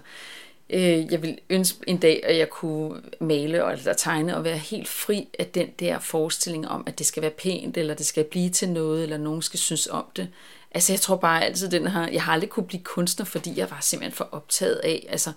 [0.70, 4.56] Øh, jeg vil ønske en dag, at jeg kunne male og eller tegne og være
[4.56, 8.24] helt fri af den der forestilling om, at det skal være pænt, eller det skal
[8.24, 10.28] blive til noget, eller nogen skal synes om det.
[10.70, 13.70] Altså jeg tror bare altid, den her, jeg har aldrig kunne blive kunstner, fordi jeg
[13.70, 15.32] var simpelthen for optaget af, altså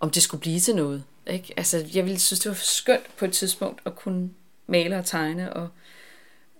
[0.00, 1.04] om det skulle blive til noget.
[1.26, 1.54] Ikke?
[1.56, 4.30] Altså jeg ville synes, det var skønt på et tidspunkt at kunne
[4.66, 5.68] male og tegne og,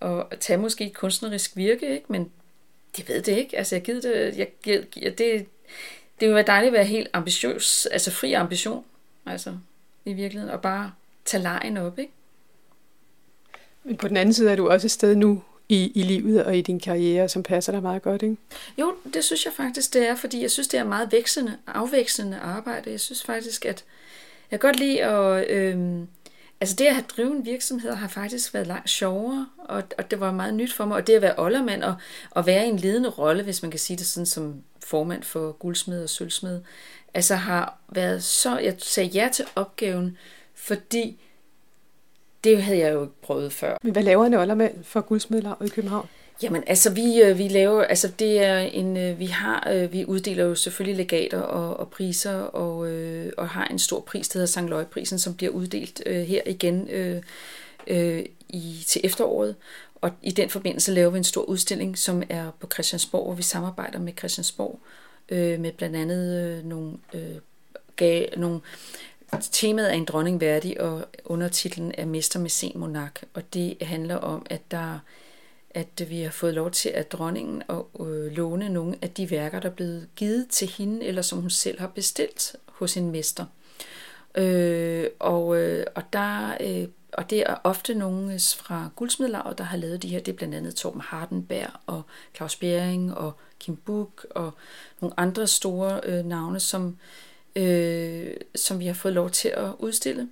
[0.00, 2.06] og tage måske et kunstnerisk virke, ikke?
[2.08, 2.30] men
[2.96, 3.58] det ved det ikke.
[3.58, 5.46] Altså, jeg gider det, jeg, jeg, det,
[6.20, 8.84] det vil være dejligt at være helt ambitiøs, altså fri ambition,
[9.26, 9.56] altså
[10.04, 10.92] i virkeligheden, og bare
[11.24, 12.12] tage lejen op, ikke?
[13.84, 16.56] Men på den anden side er du også et sted nu i, i livet og
[16.56, 18.36] i din karriere, som passer dig meget godt, ikke?
[18.78, 22.38] Jo, det synes jeg faktisk, det er, fordi jeg synes, det er meget vækstende, afvekslende
[22.38, 22.90] arbejde.
[22.90, 23.84] Jeg synes faktisk, at
[24.50, 26.00] jeg kan godt lide at, øh,
[26.60, 30.20] Altså det at have drivet en virksomhed har faktisk været langt sjovere, og, og det
[30.20, 30.96] var meget nyt for mig.
[30.96, 31.94] Og det at være oldermand og,
[32.30, 35.52] og være i en ledende rolle, hvis man kan sige det sådan som formand for
[35.52, 36.60] guldsmed og sølvsmed,
[37.14, 40.18] altså har været så, jeg sagde ja til opgaven,
[40.54, 41.20] fordi
[42.44, 43.76] det havde jeg jo ikke prøvet før.
[43.82, 46.08] Men hvad laver en oldermand for guldsmedlaget i København?
[46.42, 50.04] Jamen altså vi, øh, vi laver, altså det er en, øh, vi har, øh, vi
[50.04, 52.78] uddeler jo selvfølgelig legater og, og priser og,
[53.38, 57.22] og har en stor pris, der hedder Sankt Løje-prisen, som bliver uddelt her igen øh,
[57.86, 59.54] øh, i, til efteråret.
[60.00, 63.42] Og i den forbindelse laver vi en stor udstilling, som er på Christiansborg, hvor vi
[63.42, 64.80] samarbejder med Christiansborg,
[65.28, 67.36] øh, med blandt andet øh, nogle, øh,
[67.96, 68.60] gav, nogle
[69.40, 73.24] Temaet er en dronning værdig, og undertitlen er Mester med sen monark.
[73.34, 74.98] Og det handler om, at der
[75.70, 79.60] at vi har fået lov til at dronningen at øh, låne nogle af de værker,
[79.60, 83.44] der er blevet givet til hende, eller som hun selv har bestilt hos en mester.
[84.34, 89.76] Øh, og, øh, og, der, øh, og det er ofte nogen fra Guldsmedlaget, der har
[89.76, 90.20] lavet de her.
[90.20, 92.02] Det er blandt andet Torben Hardenberg og
[92.36, 94.54] Claus Bering og Kim Buk og
[95.00, 96.98] nogle andre store øh, navne, som,
[97.56, 100.28] øh, som vi har fået lov til at udstille.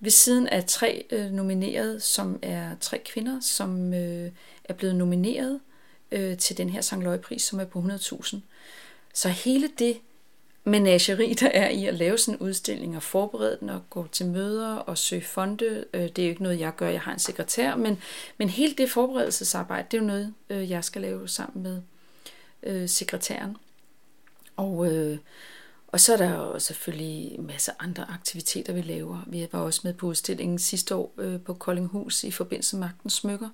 [0.00, 4.30] Ved siden af tre øh, nomineret, som er tre kvinder, som øh,
[4.64, 5.60] er blevet nomineret
[6.12, 8.36] øh, til den her Sankt pris som er på 100.000.
[9.14, 9.98] Så hele det
[10.66, 14.26] menageri, der er i at lave sådan en udstilling og forberede den og gå til
[14.26, 17.18] møder og søge fonde, øh, det er jo ikke noget, jeg gør, jeg har en
[17.18, 17.98] sekretær, men,
[18.38, 21.82] men hele det forberedelsesarbejde, det er jo noget, øh, jeg skal lave sammen med
[22.62, 23.56] øh, sekretæren.
[24.56, 25.18] Og, øh,
[25.88, 29.24] og så er der jo selvfølgelig en masse andre aktiviteter, vi laver.
[29.26, 33.12] Vi var også med på udstillingen sidste år øh, på Koldinghus i forbindelse med Magtens
[33.12, 33.48] Smykker.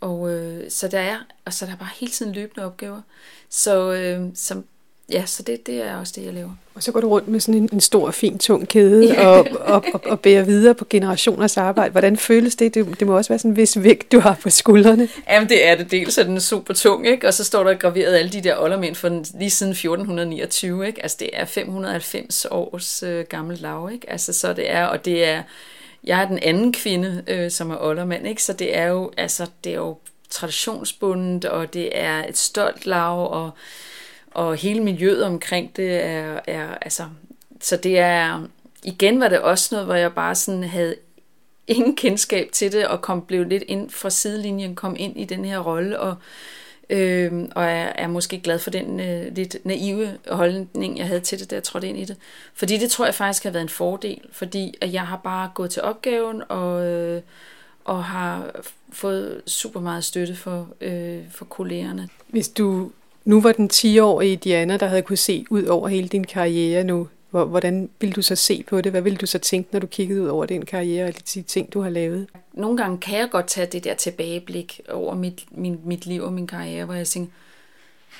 [0.00, 3.02] Og øh, så der er, og så der er bare hele tiden løbende opgaver.
[3.48, 4.64] Så, øh, som,
[5.12, 6.50] ja, så det, det er også det, jeg laver.
[6.74, 9.26] Og så går du rundt med sådan en, en stor, fin, tung kæde ja.
[9.26, 11.90] og, og, og, og bærer videre på generationers arbejde.
[11.90, 12.74] Hvordan føles det?
[12.74, 13.00] det?
[13.00, 15.08] Det må også være sådan en vis vægt, du har på skuldrene.
[15.30, 15.90] Jamen det er det.
[15.90, 17.26] Dels er den super tung, ikke?
[17.26, 20.86] og så står der graveret alle de der oldermænd fra lige siden 1429.
[20.86, 21.02] Ikke?
[21.02, 23.90] Altså det er 590 års øh, gammel lav.
[23.92, 24.10] Ikke?
[24.10, 25.42] Altså så det er, og det er
[26.04, 28.42] jeg er den anden kvinde, øh, som er oldermand, ikke?
[28.42, 29.96] så det er jo, altså, det er jo
[30.30, 33.50] traditionsbundet, og det er et stolt lav, og,
[34.38, 37.04] og hele miljøet omkring det er, er altså,
[37.60, 38.48] så det er,
[38.84, 40.94] igen var det også noget, hvor jeg bare sådan havde
[41.66, 45.44] ingen kendskab til det, og kom, blev lidt ind fra sidelinjen, kom ind i den
[45.44, 46.16] her rolle, og,
[46.90, 51.40] øh, og er, er måske glad for den øh, lidt naive holdning, jeg havde til
[51.40, 52.16] det, da jeg trådte ind i det.
[52.54, 55.70] Fordi det tror jeg faktisk har været en fordel, fordi at jeg har bare gået
[55.70, 57.22] til opgaven og, øh,
[57.84, 58.50] og har
[58.92, 62.08] fået super meget støtte for, øh, for kollegerne.
[62.28, 62.90] Hvis du
[63.28, 67.08] nu var den 10-årige Diana, der havde kunne se ud over hele din karriere nu,
[67.30, 68.92] Hvordan vil du så se på det?
[68.92, 71.72] Hvad vil du så tænke, når du kiggede ud over den karriere og de ting,
[71.72, 72.28] du har lavet?
[72.52, 76.32] Nogle gange kan jeg godt tage det der tilbageblik over mit, min, mit liv og
[76.32, 77.32] min karriere, hvor jeg tænker,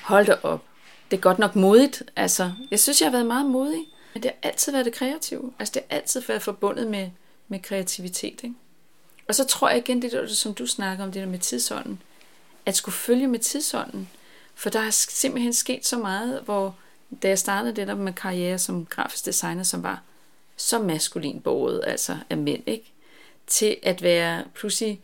[0.03, 0.63] hold da op,
[1.11, 2.03] det er godt nok modigt.
[2.15, 3.85] Altså, jeg synes, jeg har været meget modig.
[4.13, 5.53] Men det har altid været det kreative.
[5.59, 7.09] Altså det har altid været forbundet med,
[7.47, 8.43] med kreativitet.
[8.43, 8.55] Ikke?
[9.27, 12.01] Og så tror jeg igen, det der, som du snakker om, det der med tidsånden,
[12.65, 14.09] at skulle følge med tidsånden.
[14.59, 16.75] For der er simpelthen sket så meget, hvor
[17.23, 20.01] da jeg startede det der med karriere som grafisk designer, som var
[20.57, 22.93] så maskulin båret, altså af mænd, ikke?
[23.47, 25.01] til at være pludselig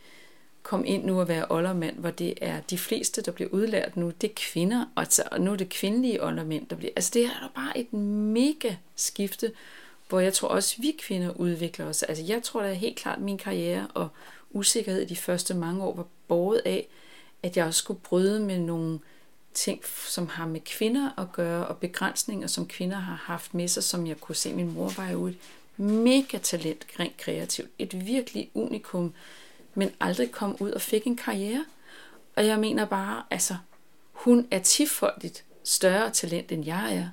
[0.63, 4.11] kom ind nu og være oldermand, hvor det er de fleste, der bliver udlært nu,
[4.21, 6.91] det er kvinder, og, altså, og nu er det kvindelige oldermænd, der bliver...
[6.95, 9.51] Altså det er da bare et mega skifte,
[10.09, 12.03] hvor jeg tror også, vi kvinder udvikler os.
[12.03, 14.07] Altså jeg tror da helt klart, at min karriere og
[14.51, 16.87] usikkerhed de første mange år var båret af,
[17.43, 18.99] at jeg også skulle bryde med nogle
[19.55, 23.83] ting, som har med kvinder at gøre, og begrænsninger, som kvinder har haft med sig,
[23.83, 25.37] som jeg kunne se, min mor var jo et
[25.77, 27.69] mega talent rent kreativt.
[27.79, 29.13] Et virkelig unikum,
[29.73, 31.65] men aldrig kom ud og fik en karriere.
[32.35, 33.57] Og jeg mener bare, altså,
[34.11, 37.09] hun er tifoldigt større talent, end jeg er.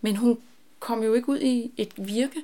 [0.00, 0.38] Men hun
[0.78, 2.42] kom jo ikke ud i et virke.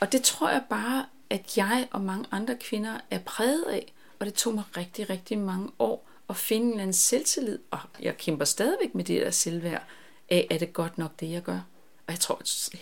[0.00, 3.92] Og det tror jeg bare, at jeg og mange andre kvinder er præget af.
[4.18, 7.58] Og det tog mig rigtig, rigtig mange år at finde en eller anden selvtillid.
[7.70, 9.82] Og jeg kæmper stadigvæk med det der selvværd
[10.28, 11.60] af, er det godt nok det, jeg gør.
[12.06, 12.40] Og jeg tror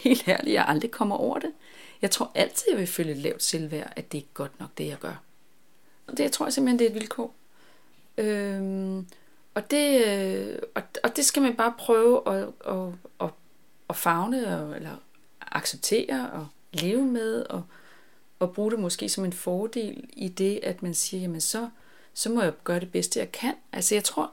[0.08, 1.52] helt ærligt, jeg aldrig kommer over det.
[2.02, 4.86] Jeg tror altid, jeg vil føle et lavt selvværd, at det er godt nok det,
[4.86, 5.22] jeg gør.
[6.06, 7.34] Og det jeg tror jeg simpelthen, det er et vilkår.
[8.18, 9.06] Øhm,
[9.54, 13.30] og, det, øh, og, og det skal man bare prøve at, at, at,
[13.88, 14.96] at fagne, og, eller
[15.40, 17.62] acceptere og leve med, og,
[18.38, 21.68] og bruge det måske som en fordel i det, at man siger, jamen så,
[22.14, 23.54] så må jeg gøre det bedste, jeg kan.
[23.72, 24.32] Altså jeg tror,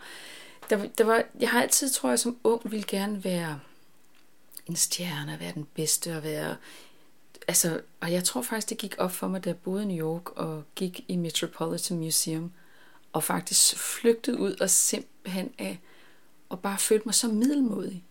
[0.69, 3.59] der, der var, jeg har altid, tror jeg, som ung ville gerne være
[4.65, 6.55] en stjerne, være den bedste, og være
[7.47, 10.07] altså, og jeg tror faktisk, det gik op for mig, da jeg boede i New
[10.07, 12.51] York og gik i Metropolitan Museum,
[13.13, 15.79] og faktisk flygtede ud og simpelthen af,
[16.49, 18.03] og bare følte mig så middelmodig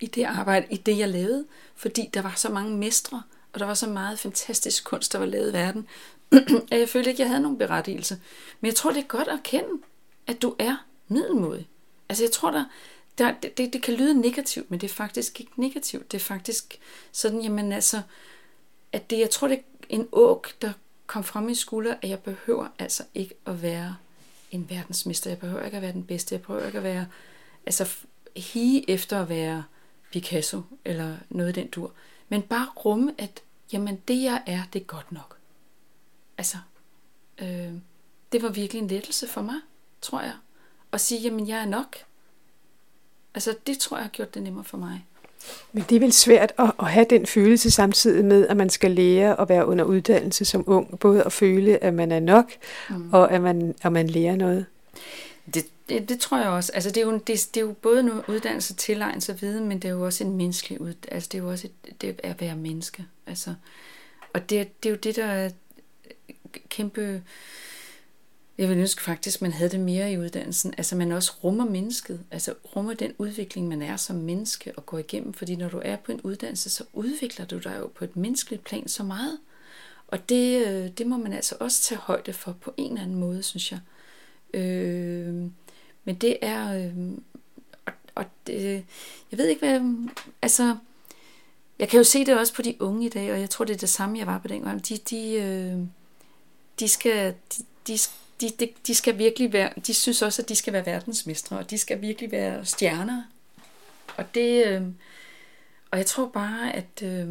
[0.00, 3.22] i det arbejde, i det jeg lavede, fordi der var så mange mestre,
[3.56, 5.86] og der var så meget fantastisk kunst, der var lavet i verden,
[6.72, 8.20] at jeg følte ikke, jeg havde nogen berettigelse.
[8.60, 9.70] Men jeg tror, det er godt at kende,
[10.26, 11.68] at du er middelmodig.
[12.08, 12.64] Altså jeg tror, der,
[13.18, 16.12] der det, det, det kan lyde negativt, men det er faktisk ikke negativt.
[16.12, 16.78] Det er faktisk
[17.12, 18.02] sådan, jamen altså,
[18.92, 20.72] at det, jeg tror, det er en åg, der
[21.06, 23.96] kom fra min skulder, at jeg behøver altså ikke at være
[24.50, 25.30] en verdensmester.
[25.30, 26.34] Jeg behøver ikke at være den bedste.
[26.34, 27.06] Jeg behøver ikke at være,
[27.66, 27.88] altså
[28.36, 29.64] hige efter at være
[30.12, 31.92] Picasso eller noget af den dur.
[32.28, 33.42] Men bare rumme, at
[33.72, 35.36] jamen det jeg er, det er godt nok.
[36.38, 36.56] Altså,
[37.38, 37.72] øh,
[38.32, 39.56] det var virkelig en lettelse for mig,
[40.00, 40.34] tror jeg.
[40.92, 41.96] At sige, jamen jeg er nok.
[43.34, 45.06] Altså det tror jeg har gjort det nemmere for mig.
[45.72, 48.90] Men det er vel svært at, at have den følelse samtidig med, at man skal
[48.90, 50.98] lære at være under uddannelse som ung.
[50.98, 52.52] Både at føle, at man er nok,
[52.90, 53.12] mm.
[53.12, 54.66] og at man, at man lærer noget.
[55.54, 56.72] Det, det, det tror jeg også.
[56.72, 59.78] Altså, det, er jo, det, det er jo både noget uddannelse, tilegnelse og viden, men
[59.78, 62.30] det er jo også en menneskelig ud, Altså, det er jo også et, det er
[62.30, 63.06] at være menneske.
[63.26, 63.54] Altså,
[64.32, 65.50] og det, det er jo det, der er
[66.68, 67.22] kæmpe
[68.58, 70.74] jeg vil ønske faktisk, at man havde det mere i uddannelsen.
[70.78, 74.98] Altså man også rummer mennesket, altså rummer den udvikling, man er som menneske og går
[74.98, 75.32] igennem.
[75.32, 78.64] Fordi når du er på en uddannelse, så udvikler du dig jo på et menneskeligt
[78.64, 79.38] plan så meget.
[80.08, 83.18] Og det, øh, det må man altså også tage højde for på en eller anden
[83.18, 83.80] måde, synes jeg.
[84.54, 85.44] Øh,
[86.06, 86.74] men det er...
[86.74, 87.12] Øh,
[87.86, 88.84] og, og det,
[89.30, 90.08] jeg ved ikke, hvad...
[90.42, 90.76] Altså,
[91.78, 93.74] jeg kan jo se det også på de unge i dag, og jeg tror, det
[93.74, 94.88] er det samme, jeg var på dengang.
[94.88, 95.78] De, de, øh,
[96.80, 97.34] de skal...
[97.56, 97.98] De, de
[98.40, 101.70] de, de, de skal virkelig være, de synes også, at de skal være verdensmestre, og
[101.70, 103.22] de skal virkelig være stjerner.
[104.16, 104.82] Og det, øh,
[105.90, 107.28] og jeg tror bare, at øh,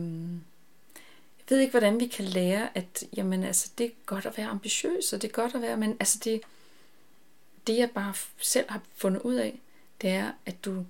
[1.38, 4.48] jeg ved ikke, hvordan vi kan lære, at jamen, altså, det er godt at være
[4.48, 6.42] ambitiøs, og det er godt at være, men altså det,
[7.68, 9.62] det jeg bare selv har fundet ud af,
[10.02, 10.86] det er, at du,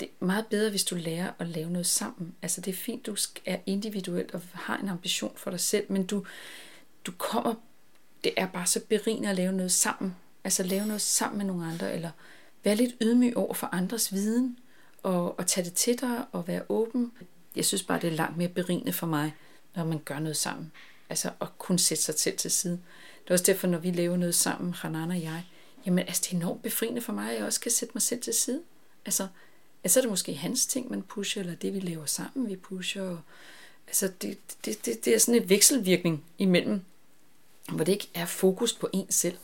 [0.00, 2.34] det er meget bedre, hvis du lærer at lave noget sammen.
[2.42, 6.06] Altså det er fint, du er individuelt og har en ambition for dig selv, men
[6.06, 6.26] du,
[7.06, 7.54] du kommer
[8.24, 10.16] det er bare så berigende at lave noget sammen.
[10.44, 12.10] Altså lave noget sammen med nogle andre, eller
[12.64, 14.58] være lidt ydmyg over for andres viden,
[15.02, 17.12] og, og tage det til dig, og være åben.
[17.56, 19.34] Jeg synes bare, det er langt mere berigende for mig,
[19.76, 20.72] når man gør noget sammen.
[21.10, 22.80] Altså at kunne sætte sig selv til side.
[23.28, 25.44] Det er også derfor, når vi laver noget sammen, Hanan og jeg,
[25.86, 28.20] jamen altså det er enormt befriende for mig, at jeg også kan sætte mig selv
[28.20, 28.62] til side.
[29.04, 29.28] Altså,
[29.84, 33.02] altså er det måske hans ting, man pusher, eller det vi laver sammen, vi pusher.
[33.02, 33.20] Og,
[33.86, 36.80] altså det, det, det, det er sådan en vekselvirkning imellem
[37.72, 39.36] hvor det ikke er fokus på en selv.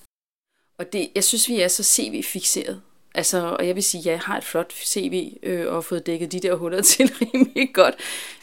[0.78, 2.82] Og det, jeg synes, vi er så CV-fixeret.
[3.14, 6.06] Altså, og jeg vil sige, at jeg har et flot CV øh, og har fået
[6.06, 7.94] dækket de der huller til rimelig godt.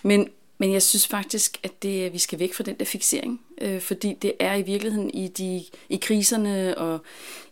[0.04, 0.30] Men,
[0.62, 3.42] men jeg synes faktisk, at det, vi skal væk fra den der fixering.
[3.62, 7.00] Øh, fordi det er i virkeligheden i, de, i kriserne og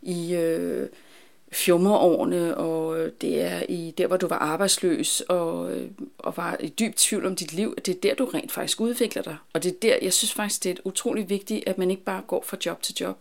[0.02, 0.90] i, øh,
[1.52, 6.68] fjummerårene, og det er i der, hvor du var arbejdsløs og, øh, og var i
[6.68, 9.38] dyb tvivl om dit liv, det er der, du rent faktisk udvikler dig.
[9.54, 12.22] Og det er der, jeg synes faktisk, det er utrolig vigtigt, at man ikke bare
[12.28, 13.18] går fra job til job.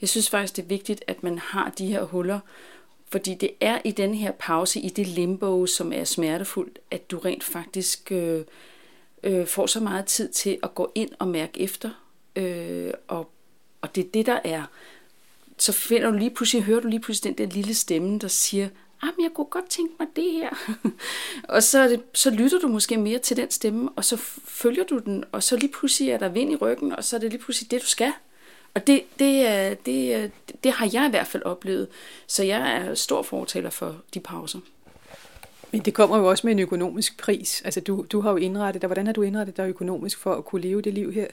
[0.00, 2.40] Jeg synes faktisk, det er vigtigt, at man har de her huller,
[3.08, 7.18] fordi det er i den her pause, i det limbo, som er smertefuldt, at du
[7.18, 8.40] rent faktisk øh,
[9.22, 11.90] øh, får så meget tid til at gå ind og mærke efter.
[12.36, 13.30] Øh, og,
[13.80, 14.62] og det er det, der er.
[15.58, 18.68] Så finder du lige pludselig, hører du lige pludselig den der lille stemme, der siger,
[19.02, 20.50] ah, men jeg kunne godt tænke mig det her.
[21.54, 24.98] og så, det, så lytter du måske mere til den stemme, og så følger du
[24.98, 27.42] den, og så lige pludselig er der vind i ryggen, og så er det lige
[27.42, 28.12] pludselig det, du skal.
[28.74, 30.32] Og det, det, det,
[30.64, 31.88] det har jeg i hvert fald oplevet.
[32.26, 34.60] Så jeg er stor fortaler for de pauser.
[35.72, 37.62] Men det kommer jo også med en økonomisk pris.
[37.64, 38.88] Altså du, du har jo indrettet dig.
[38.88, 41.26] Hvordan har du indrettet dig økonomisk for at kunne leve det liv her?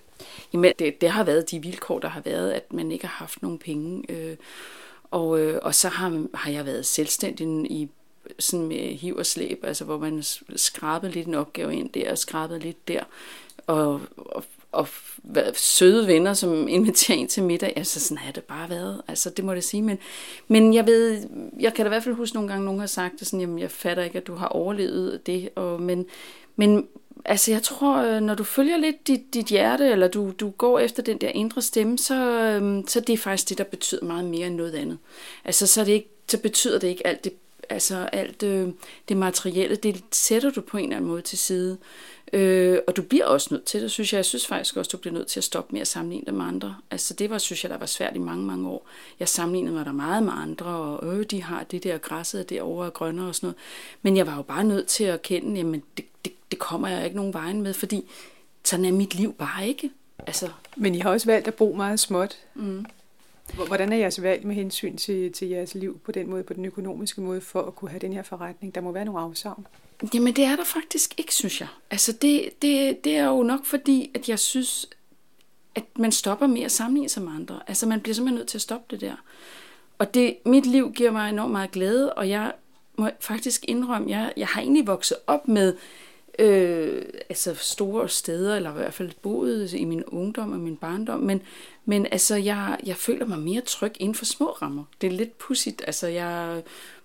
[0.53, 3.41] Jamen det, det har været de vilkår, der har været, at man ikke har haft
[3.41, 4.11] nogen penge.
[4.11, 4.35] Øh,
[5.11, 7.89] og, øh, og så har, har jeg været selvstændig i
[8.39, 10.23] sådan med hiv og slæb, altså hvor man
[10.55, 13.03] skrabede lidt en opgave ind der og skrabede lidt der.
[13.67, 14.87] Og, og og
[15.53, 17.73] søde venner, som inviterer en til middag.
[17.75, 19.01] Altså, sådan har det bare været.
[19.07, 19.81] Altså, det må det sige.
[19.81, 19.99] Men,
[20.47, 21.27] men jeg ved,
[21.59, 23.59] jeg kan da i hvert fald huske nogle gange, nogen har sagt det sådan, jamen,
[23.59, 25.49] jeg fatter ikke, at du har overlevet det.
[25.55, 26.05] Og, men,
[26.55, 26.87] men
[27.25, 30.79] altså, jeg tror, øh, når du følger lidt dit, dit hjerte, eller du, du går
[30.79, 34.25] efter den der indre stemme, så, øhm, så det er faktisk det, der betyder meget
[34.25, 34.97] mere end noget andet.
[35.45, 37.33] Altså, så, er det ikke, så betyder det ikke alt det
[37.69, 38.69] altså alt øh,
[39.09, 41.77] det materielle, det sætter du på en eller anden måde til side.
[42.33, 44.17] Øh, og du bliver også nødt til det, synes jeg.
[44.17, 46.45] Jeg synes faktisk også, du bliver nødt til at stoppe med at sammenligne dig med
[46.45, 46.75] andre.
[46.91, 48.87] Altså det var, synes jeg, der var svært i mange, mange år.
[49.19, 52.85] Jeg sammenlignede mig der meget med andre, og øh, de har det der græsset derovre
[52.85, 53.57] og grønne og sådan noget.
[54.01, 57.03] Men jeg var jo bare nødt til at kende, jamen det, det, det kommer jeg
[57.05, 58.09] ikke nogen vejen med, fordi
[58.63, 59.91] sådan er mit liv bare ikke.
[60.19, 60.49] Altså.
[60.75, 62.37] Men I har også valgt at bo meget småt.
[62.55, 62.85] Mm.
[63.67, 66.65] Hvordan er jeres valg med hensyn til, til jeres liv på den måde, på den
[66.65, 68.75] økonomiske måde, for at kunne have den her forretning?
[68.75, 69.67] Der må være nogle afsavn.
[70.13, 71.67] Jamen det er der faktisk ikke, synes jeg.
[71.91, 74.89] Altså det, det, det er jo nok fordi, at jeg synes,
[75.75, 77.59] at man stopper med at sammenligne sig med andre.
[77.67, 79.15] Altså man bliver simpelthen nødt til at stoppe det der.
[79.97, 82.53] Og det, mit liv giver mig enormt meget glæde, og jeg
[82.95, 85.75] må faktisk indrømme, jeg, jeg har egentlig vokset op med
[86.39, 91.19] øh, altså store steder, eller i hvert fald boet i min ungdom og min barndom,
[91.19, 91.41] men,
[91.85, 94.83] men altså, jeg, jeg føler mig mere tryg inden for små rammer.
[95.01, 95.83] Det er lidt pudsigt.
[95.87, 96.63] Altså, jeg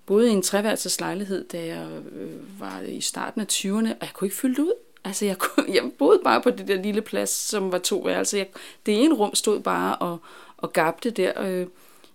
[0.08, 4.10] boede i en treværelses lejlighed, da jeg øh, var i starten af 20'erne, og jeg
[4.14, 4.72] kunne ikke fylde det ud.
[5.04, 8.38] Altså, jeg, kunne, jeg boede bare på det der lille plads, som var to værelser.
[8.38, 8.46] Jeg,
[8.86, 10.18] det ene rum stod bare og,
[10.56, 11.66] og gabte der, øh,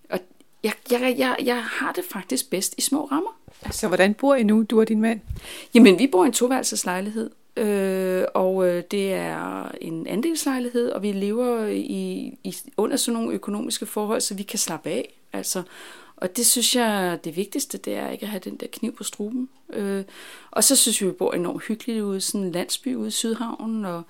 [0.10, 0.20] og
[0.64, 3.40] jeg, jeg, jeg, jeg har det faktisk bedst i små rammer.
[3.72, 5.20] Så hvordan bor I nu, du og din mand?
[5.74, 11.12] Jamen, vi bor i en toværelseslejlighed, øh, og øh, det er en andelslejlighed, og vi
[11.12, 15.14] lever i, i, under sådan nogle økonomiske forhold, så vi kan slappe af.
[15.34, 15.64] Altså,
[16.18, 19.04] og det synes jeg, det vigtigste, det er ikke at have den der kniv på
[19.04, 19.50] struben.
[19.74, 20.04] Øh,
[20.52, 23.86] og så synes vi, vi bor enormt hyggeligt ude, sådan en landsby ude i Sydhavnen,
[23.86, 24.04] og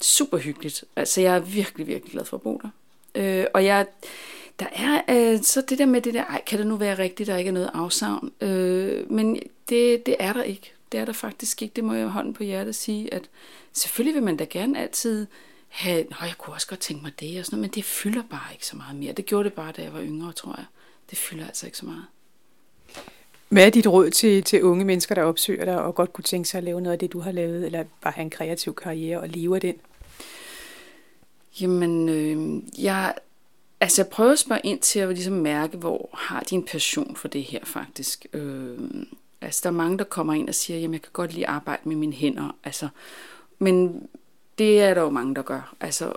[0.00, 0.84] super hyggeligt.
[0.96, 2.70] Altså, jeg er virkelig, virkelig glad for at bo der.
[3.14, 3.86] Øh, og jeg
[4.60, 7.26] der er øh, så det der med det der, ej, kan det nu være rigtigt,
[7.26, 8.32] der ikke er noget afsavn?
[8.40, 9.34] Øh, men
[9.68, 10.72] det, det er der ikke.
[10.92, 11.72] Det er der faktisk ikke.
[11.76, 13.22] Det må jeg hånden på hjertet sige, at
[13.72, 15.26] selvfølgelig vil man da gerne altid
[15.68, 18.22] have, nå, jeg kunne også godt tænke mig det, og sådan noget, men det fylder
[18.30, 19.12] bare ikke så meget mere.
[19.12, 20.64] Det gjorde det bare, da jeg var yngre, tror jeg.
[21.10, 22.04] Det fylder altså ikke så meget.
[23.48, 26.48] Hvad er dit råd til, til unge mennesker, der opsøger dig og godt kunne tænke
[26.48, 29.20] sig at lave noget af det, du har lavet, eller bare have en kreativ karriere
[29.20, 29.74] og leve af den?
[31.60, 33.14] Jamen, øh, jeg
[33.80, 37.28] Altså, jeg prøver at spørge ind til at ligesom mærke, hvor har din passion for
[37.28, 38.26] det her faktisk.
[38.32, 38.78] Øh,
[39.40, 41.52] altså, der er mange, der kommer ind og siger, jamen, jeg kan godt lide at
[41.52, 42.56] arbejde med mine hænder.
[42.64, 42.88] Altså,
[43.58, 44.08] men
[44.60, 45.74] det er der jo mange, der gør.
[45.80, 46.12] Altså,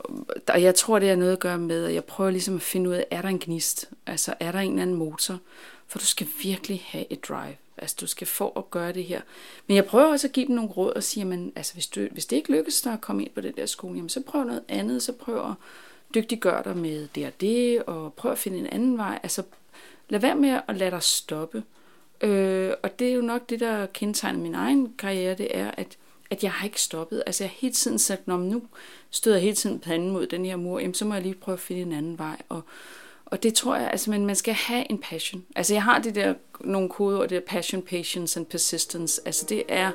[0.48, 2.90] og jeg tror, det har noget at gøre med, at jeg prøver ligesom at finde
[2.90, 3.90] ud af, er der en gnist?
[4.06, 5.40] Altså, er der en eller anden motor?
[5.88, 7.56] For du skal virkelig have et drive.
[7.78, 9.22] Altså, du skal få at gøre det her.
[9.68, 12.08] Men jeg prøver også at give dem nogle råd og sige, jamen, altså, hvis, du,
[12.12, 14.44] hvis det ikke lykkes dig at komme ind på den der skole, jamen, så prøv
[14.44, 15.04] noget andet.
[15.04, 15.56] Så prøv at
[16.16, 19.20] dygtiggøre dig med det og det, og prøv at finde en anden vej.
[19.24, 19.44] Altså,
[20.10, 21.64] lad være med at lade dig stoppe.
[22.22, 25.98] Øh, og det er jo nok det, der kendetegner min egen karriere, det er, at,
[26.34, 27.24] at jeg har ikke stoppet.
[27.26, 28.62] Altså, jeg har hele tiden sagt, når nu
[29.10, 31.54] støder jeg hele tiden panden mod den her mur, jamen, så må jeg lige prøve
[31.54, 32.42] at finde en anden vej.
[32.50, 32.62] Og,
[33.26, 35.46] og det tror jeg, altså, men man skal have en passion.
[35.56, 39.22] Altså, jeg har det der, nogle kodeord, det der passion, patience and persistence.
[39.26, 39.92] Altså, det er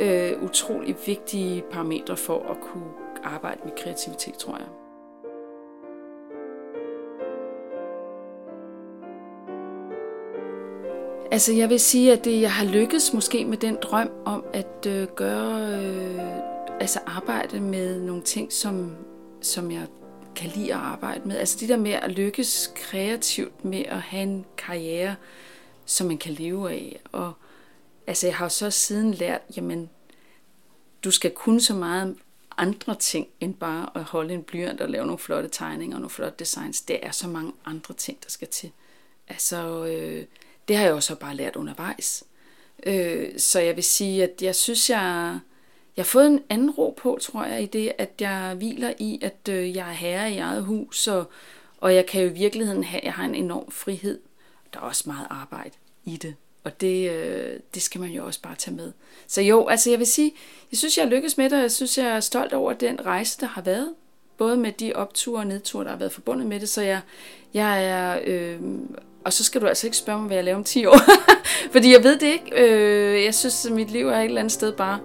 [0.00, 2.90] øh, utrolig vigtige parametre for at kunne
[3.24, 4.81] arbejde med kreativitet, tror jeg.
[11.32, 14.86] Altså jeg vil sige, at det, jeg har lykkes måske med den drøm om at
[14.86, 18.96] øh, gøre, øh, altså arbejde med nogle ting, som,
[19.40, 19.86] som jeg
[20.36, 21.36] kan lide at arbejde med.
[21.36, 25.16] Altså det der med at lykkes kreativt med at have en karriere,
[25.86, 27.00] som man kan leve af.
[27.12, 27.32] Og
[28.06, 29.90] altså, jeg har så siden lært, jamen,
[31.04, 32.16] du skal kunne så meget
[32.58, 36.10] andre ting, end bare at holde en blyant og lave nogle flotte tegninger og nogle
[36.10, 36.80] flotte designs.
[36.80, 38.70] Der er så mange andre ting, der skal til.
[39.28, 40.24] Altså, øh,
[40.72, 42.24] det har jeg jo så bare lært undervejs.
[42.86, 45.38] Øh, så jeg vil sige, at jeg synes, jeg,
[45.96, 49.18] jeg har fået en anden ro på, tror jeg, i det, at jeg hviler i,
[49.22, 51.24] at øh, jeg er herre i eget hus, og,
[51.80, 54.20] og jeg kan jo i virkeligheden have, jeg har en enorm frihed.
[54.74, 55.70] Der er også meget arbejde
[56.04, 58.92] i det, og det, øh, det skal man jo også bare tage med.
[59.26, 60.32] Så jo, altså jeg vil sige,
[60.70, 63.40] jeg synes, jeg lykkes med det, og jeg synes, jeg er stolt over den rejse,
[63.40, 63.94] der har været.
[64.36, 66.68] Både med de opture og nedture, der har været forbundet med det.
[66.68, 67.00] Så jeg,
[67.54, 68.20] jeg er...
[68.24, 68.60] Øh,
[69.24, 70.98] og så skal du altså ikke spørge mig, hvad jeg laver om 10 år.
[71.72, 72.50] Fordi jeg ved det ikke.
[72.56, 74.98] Øh, jeg synes, at mit liv er et eller andet sted bare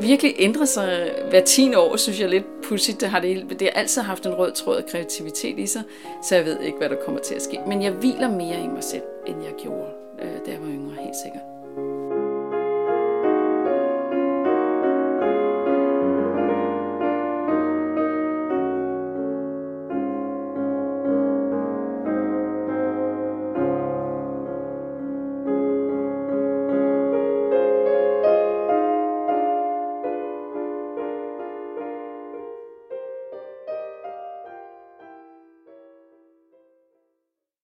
[0.00, 3.00] virkelig ændret sig hver 10 år, synes jeg lidt pudsigt.
[3.00, 5.82] Det har, det, det har altid haft en rød tråd af kreativitet i sig,
[6.22, 7.60] så jeg ved ikke, hvad der kommer til at ske.
[7.66, 9.90] Men jeg hviler mere i mig selv, end jeg gjorde,
[10.22, 11.47] øh, da jeg var yngre, helt sikkert.